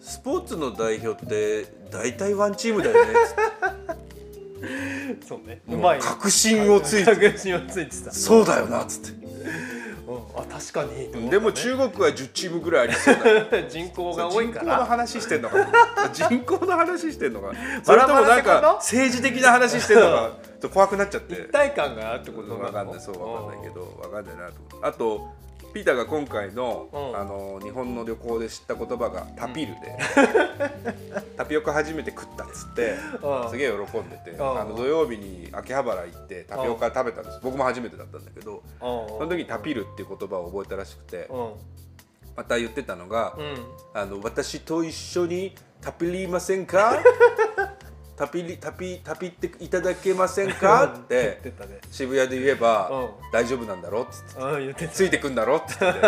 [0.00, 3.12] スポーツの代表って大体ワンチームだよね。
[3.12, 3.81] っつって
[5.26, 5.62] そうね。
[5.66, 8.12] もううまい確信をついて確信をついてた。
[8.12, 9.26] そうだよなっつって。
[9.26, 9.32] うん。
[10.36, 11.30] あ確かに。
[11.30, 13.30] でも中国は10チームぐらいありそうだ。
[13.30, 15.66] よ 人口が多い人口の話してんのかな。
[16.12, 17.54] 人口の話してんのかな。
[17.82, 18.60] それともなんラってこと？
[18.60, 21.34] か政治的な話してんのかちょっと怖くなっちゃって。
[21.34, 23.98] 一体感があるってことわかんないそうわかんないけど。
[24.00, 24.86] わかんないなと思って。
[24.86, 25.42] あと
[25.72, 27.16] ピーターが今回の,、うん。
[27.18, 29.98] あの日本の旅行で知った言葉がタピルで、
[31.36, 33.50] タピオカ初めて食ったっつってうん。
[33.50, 34.60] すげえ喜んでて、うん。
[34.60, 37.40] あの土曜日に秋葉原行ってタピオカ食べたんです。
[37.42, 41.52] 僕も初めてだったんだけどそその時にタピルっていう言葉を覚えたらしくてうん。
[42.36, 43.54] また言ってたのが、うん。
[43.94, 47.02] あの私と一緒にタピりませんか？
[48.22, 50.84] タピりタピタピっていただけませんか？
[50.84, 51.40] って。
[51.90, 53.08] 渋谷で言えば、うん。
[53.32, 54.02] 大丈夫なんだろ？
[54.02, 55.56] っつってついてくんだろ？
[55.56, 56.00] って言って。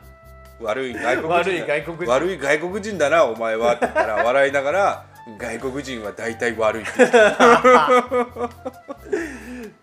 [0.64, 1.74] 悪い外国人だ。
[2.14, 2.96] 悪い外国人。
[2.96, 5.04] だなお前はって言ったら 笑いながら
[5.38, 7.30] 外国人は大体悪いって言ってた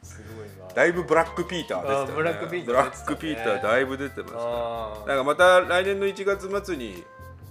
[0.02, 2.12] すごいわだいぶブラックピーターですよね。
[2.12, 5.08] あブラックピーターだいぶ出てました。
[5.08, 7.04] なんかまた来年の1月末に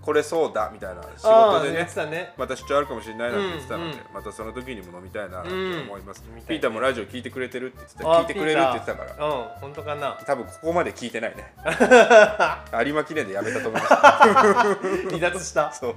[0.05, 2.33] これそうだみたいな仕事でねね。
[2.37, 6.43] また出張あるかもしれないなって言ってたので、またその時にも飲みたいなって思います、うん。
[6.43, 9.27] ピーターもラジオ聞いてくれてるって言ってたあ聞いてくれるって言ってたから。
[9.27, 10.19] うん本当かな。
[10.27, 11.55] 多分ここまで聞いてないね。
[12.85, 13.95] 有馬記念でやめたと思います。
[15.09, 15.73] 離脱した。
[15.75, 15.95] そう。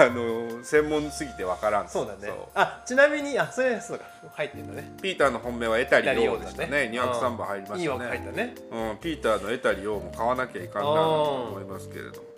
[0.00, 1.88] あの専門すぎてわからん。
[1.88, 2.32] そうだね。
[2.54, 4.92] あちなみにあそれそうだ入ってんだね。
[5.02, 6.90] ピーターの本命はエタリオでしたね。
[6.92, 8.54] 203番入りまいい枠したね入ったね。
[8.92, 12.28] うん、ピーターのエタリオも買わなきゃいかんなと思いますけれども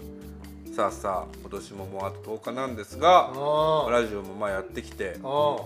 [0.80, 5.56] さあさあ今年ももうあと10日なんですがあラジオもまあやってきて、あ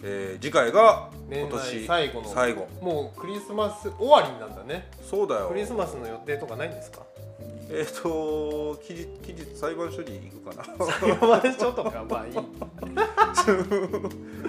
[0.00, 2.28] えー次回が今年最後の。
[2.28, 2.68] 最後。
[2.80, 4.88] もうクリスマス終わりなんだね。
[5.02, 5.48] そうだよ。
[5.48, 7.00] クリスマスの予定とかないんですか？
[7.68, 10.86] えっ、と期日期日裁判所に行くかな。
[10.86, 12.34] 裁判所とかまあいい。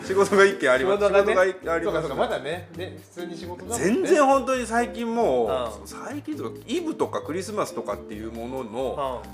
[0.05, 1.03] 仕事が一件あります。
[1.03, 1.41] 仕事が
[1.73, 2.09] あります。
[2.13, 2.69] まだね。
[2.77, 3.75] ね普通に仕事ね。
[3.75, 5.47] 全然本当に最近もう、
[5.81, 5.87] うん。
[5.87, 9.27] 最近とかイブとかクリスマスとかっていうものの、う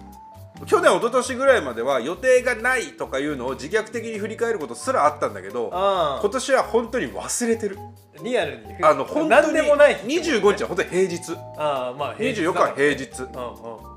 [0.65, 5.69] 去年一昨年ぐらいまでは予定がないとかいうのを自虐的に振り返ることすらあったんだけどん。
[5.71, 7.77] 今年は本当に忘れてる。
[8.23, 11.35] リアルにあの本当何にでもない日25日は本当に平日。
[11.57, 13.23] ああまあ24日は平日。
[13.23, 13.91] うんうん。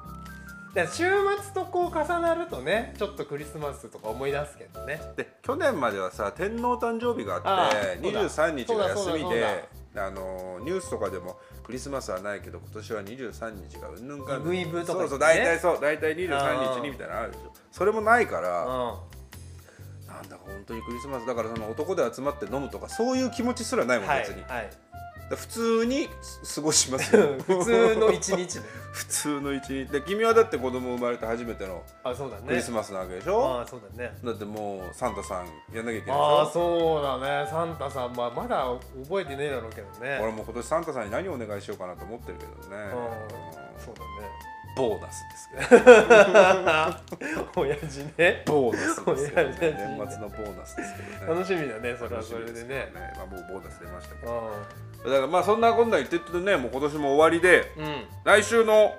[0.75, 5.01] で週末とこう重なるとねちょっとクリスマスとか思い出すけどね。
[5.17, 14.57] で去年まではさ天皇誕生日があってああそうだ23日が休みであのニュースとかでもクリスマスはないけど今年は23日がうんぬんかんぬん。
[14.57, 18.65] イブイブとかそうそうね大体そう大体23日にみたいなのあるでしょそれもないから。
[18.65, 18.67] う
[20.07, 21.27] なんだか本当にクリスマス。
[21.27, 24.71] だからその男で集まって飲むとかそういう気持ちすらないもんんはい別に、はい。
[24.71, 24.71] ら
[25.31, 26.09] 普通に
[26.55, 27.23] 過ごしますよ。
[27.47, 28.63] 普通の一日ね。
[28.93, 29.87] 普通の一日。
[29.91, 32.43] で君はだって子供生まれて初めてのあそうだね。
[32.49, 34.17] クリスマスなわけでしょ、ああそうだね。
[34.23, 36.41] だってもうサンタさんやんなきゃいけないでしあょ？
[36.43, 37.51] あそうだね。
[37.51, 38.67] サンタさん、まあ、まだ
[39.05, 40.19] 覚えてねえだろうけどね。
[40.23, 42.77] 俺も今年サンタさんに何をお願いしようかなと思ってるけどね。
[42.93, 44.03] うんそうだ
[44.77, 45.23] ボーナス
[45.61, 45.85] ですけど。
[45.85, 46.97] ね
[47.55, 48.43] 親父ね。
[48.45, 49.57] ボーナスですけど、ね、
[49.99, 51.39] 年末のボーナスですけどね。
[51.41, 52.93] 楽しみだねそれはそれで楽しみすね。
[53.17, 54.53] まあ、もうボーナス出ましたけうど
[55.05, 58.05] だからまあそんなこんな言ってるとねもう今年も終わりでんうん。
[58.25, 58.95] 来週の、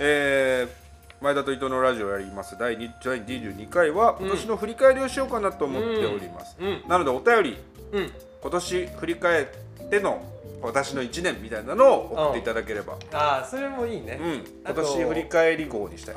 [0.00, 0.84] えー
[1.20, 2.58] 前田と伊藤のラジオをやります。
[2.58, 6.82] 第2第22回は今年の振り返りをしようかなと思っております、うん。
[6.86, 7.56] なのでお便り
[7.92, 8.10] うん。
[8.42, 10.22] 今年振り返っての
[10.60, 14.20] 私の1年みたいなのを送っていただければ、ああそれもいいね。
[14.66, 16.14] 今年振り返り号にしたい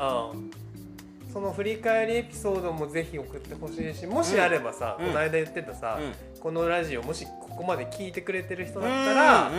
[1.38, 5.06] その振り返りエピソードもぜひ送ってほしいしもしあればさ、うん。
[5.10, 9.52] この間言ってたさ、うこのラジオもしここまで聞いてくれてる人だったら、あ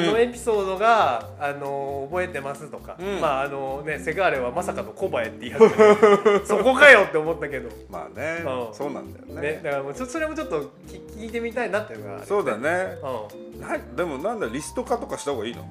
[0.00, 3.20] のエピソードがあの覚えてますとか、うん。
[3.20, 8.74] まああのねセガーレはまさかのコバエって言い始めた そこかよって思ったけど、まあね、うん。
[8.74, 9.40] そうなんだよね。
[9.40, 12.96] ねだからもうちょそれもちょっと聞聞いてみたいなっていうのがあるそうだね。
[13.54, 15.64] うん、なでもなんだリスト化とかした方がいいの？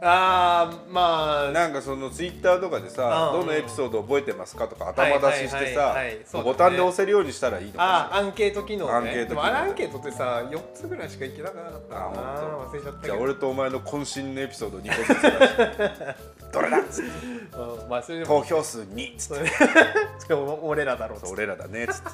[0.00, 1.52] あーまあ。
[1.52, 3.40] なんかそのツイッターとかでさ、うん。
[3.40, 5.96] どのエピソード覚えてますかとか頭出ししてさ
[6.42, 7.82] ボタンで押せるようにしたらいいのか
[8.12, 8.92] あアンケート機能ね。
[8.92, 12.00] アンケート機能アンケートってさ4つぐらいしかいけなかったな。
[12.06, 17.10] あ本忘れちゃったじゃあ俺とお前の渾身のエピソード2個ずつどれだっつって
[17.56, 20.34] うんまあそれ投票数2っつって。
[20.62, 21.32] 俺らだろうっつって。
[21.34, 22.08] 俺らだねっつって。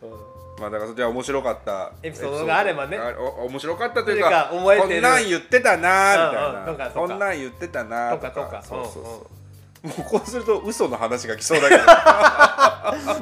[0.02, 1.92] うんまあだからじゃあ面白かった。
[2.02, 2.98] エピソードがあればね。
[3.38, 8.62] お面白かったというかこんなん言ってたなーみうんうんたいなとかとかこんなん言ってたなーとかとか。
[8.62, 9.16] そうそうそううんう。
[9.16, 9.18] ん
[9.90, 11.82] もうこうすると嘘の話が来そうだけど。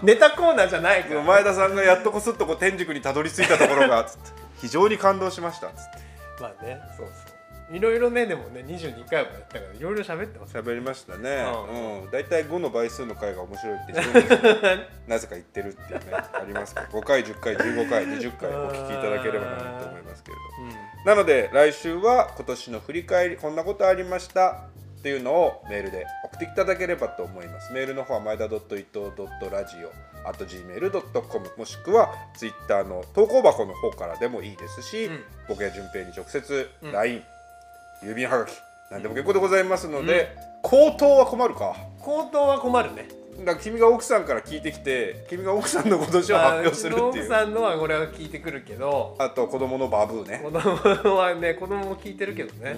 [0.06, 1.22] ネタコーナーじゃないから。
[1.22, 4.30] 前田さんがやっとこすっとこう天竺にたどり着いたところがつって。
[4.62, 5.80] 非常に感動しましたつって。
[6.40, 6.80] まあね。
[6.96, 7.25] そうそう
[7.72, 10.56] いろいろねでもね22回もやったからいろいろ喋ってます。
[10.56, 11.44] 喋りましたね。
[11.68, 12.10] ううん。
[12.10, 13.92] 大体5の倍数の回が面白いって
[15.08, 16.86] なぜか言ってるっていうねありますけど。
[16.86, 21.10] 5回10回15回20回お聞きいただければなと思いますけれど。
[21.10, 24.66] なので来週は今年の振り返りこんなことありました
[24.98, 27.72] っていうのをメールで送っていただければと思います。
[27.72, 28.64] メールの方は前田伊藤
[29.50, 29.92] ラジオ
[30.28, 35.24] at gmail.com もしくは Twitter の投稿箱の方からでもいいですし、うん。
[35.48, 37.22] 僕や順平に直接うん LINE、
[38.02, 38.50] 郵便はがき
[38.90, 41.76] 何でも結構でございますので、口頭は困るか。
[42.00, 43.08] 口頭は困るね。
[43.38, 47.28] だから君が奥さんから聞いてきて君が奥さんの今年を発表するっていう。
[47.28, 50.40] まあさんのはこれは聞いてくるけどあと子供のバブーね。
[50.42, 52.70] 子供はね子供も聞いてるけどね、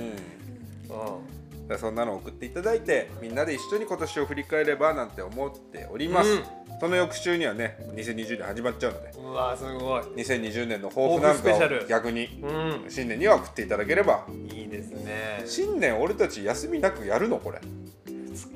[0.89, 0.97] うん。
[0.97, 1.38] うん
[1.77, 6.45] そんなの送っていただいてみんなで一緒に今年を振り返ればなんて思っております、うん。
[6.81, 9.13] その翌週にはね2020年始まっちゃうので。
[9.19, 10.03] うわすごい。
[10.23, 11.87] 2020年の抱負なんかを抱負スペシャル。
[11.89, 12.87] 逆にうん。
[12.89, 14.27] 新年には送っていただければ。
[14.51, 15.43] いいですね。
[15.45, 17.61] 新年俺たち休みなくやるのこれ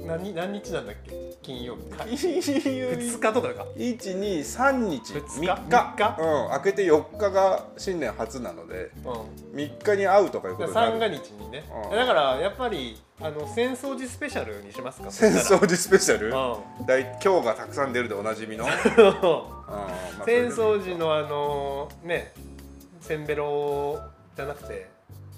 [0.07, 1.13] 何何日なんだっけ？
[1.43, 1.83] 金曜日。
[1.91, 3.67] か2 2日とかか。
[3.77, 5.15] 123日。
[5.15, 5.47] 二3日日。
[5.71, 6.17] 三日？
[6.19, 6.53] うん。
[6.53, 9.57] 明けて4日が新年初なのでうん。
[9.57, 11.65] 3日に会うとかいうことにな三がる日にね。
[11.91, 11.97] うん。
[11.97, 16.29] だからやっぱりあの戦争時スペシャルにしますか戦争時スペシャル？
[16.29, 16.87] うん。
[16.87, 18.71] 大今日がたくさん出るでおなじみの、 うん。
[18.71, 19.51] ま
[20.21, 22.33] あ戦争時のあのね
[23.01, 24.01] せんべろ
[24.37, 24.92] じゃなくて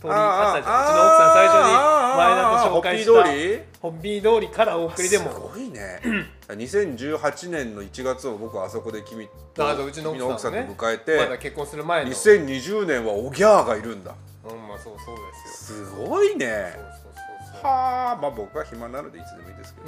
[0.08, 1.72] 通りあったじゃんうちの奥さん最初に
[2.16, 6.00] 前田と紹介したホッピー通りホッピー通りからお送りでもすごいね
[6.48, 15.22] 2018年の1月を僕はあそこで君とあうちの奥さんと奥さんね迎えてまだ結婚する前の2020年はおぎゃーがいるんだうんまあそうそうで
[15.56, 17.12] すよすごいねそう
[17.54, 19.80] そうはあまあ僕は暇なのでいつでもいいですけ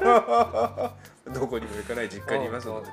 [0.00, 2.88] どどこにも行かない実家にいますので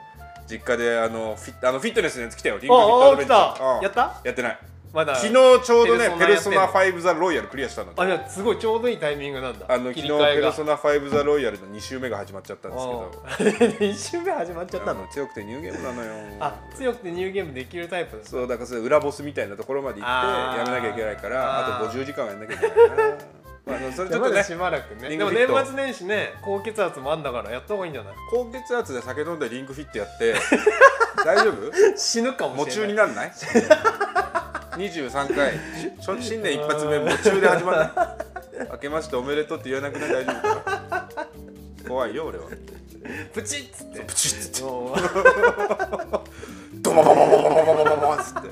[0.47, 4.59] 実家であのフィあのフィットネスのやつ来たよリングフィットアドベンチャああ来たうんやったやってない
[4.93, 5.33] まだ昨日
[5.65, 9.65] ちょうどねペルソナペルソナ5ザロイヤルクリアしたのであじゃあすごいちょうどいいタイミングなんだ。
[9.69, 13.83] あの昨日ペルソナ5ザロイヤルの2周目が始まっちゃったんですけど。
[13.83, 15.07] あ一 周目始まっちゃったの？
[15.07, 16.13] 強くてニューゲームなのよ。
[16.41, 22.95] あ強くてニューゲームできるタイプですそうだからそれ裏ボスみたいなところまで行ってやめなきゃいけないからあとあー50時間はやんなきゃいけないな
[23.65, 25.09] まあそれちょっとねまだしばらくね。
[25.15, 28.13] でも年末年始ね高血圧もあんだからやった方がいいんじゃない？
[28.29, 30.35] 高血圧で酒飲んでリングフィットやって。
[31.23, 31.71] 大丈夫？
[31.95, 32.95] 死ぬかも夢しれない。
[32.97, 33.31] 中になんない？
[34.77, 35.53] 23回。
[36.21, 40.81] し新年一発目夢中で始まらない明けましておめでとうって言わなくない大丈夫か？
[40.89, 41.27] な
[41.87, 42.45] 怖いよ俺は。
[43.33, 43.99] プチッつって。
[44.01, 44.67] プチッつって。
[46.81, 48.47] ドババババババババババっつって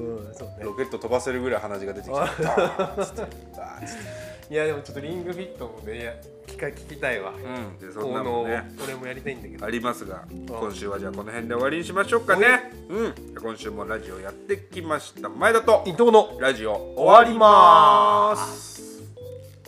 [0.00, 3.20] うんそうねロケット飛ばせるぐらい鼻血が出てきてダーンっつって
[3.56, 7.32] ダーンっつっていやでもちょっとリングフィットもね機会聞きたいわ。
[7.32, 7.78] うん。
[7.78, 8.62] でそんなもんね。
[8.82, 9.64] 俺もやりたいんだけど。
[9.64, 12.72] ありますが今週はじゃあこの辺で終わりにしましょうかね。
[12.88, 13.14] うん。
[13.40, 15.28] 今週もラジオやってきました。
[15.28, 19.02] 前田と伊藤のラジオ終終わります。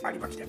[0.03, 0.45] ありまきて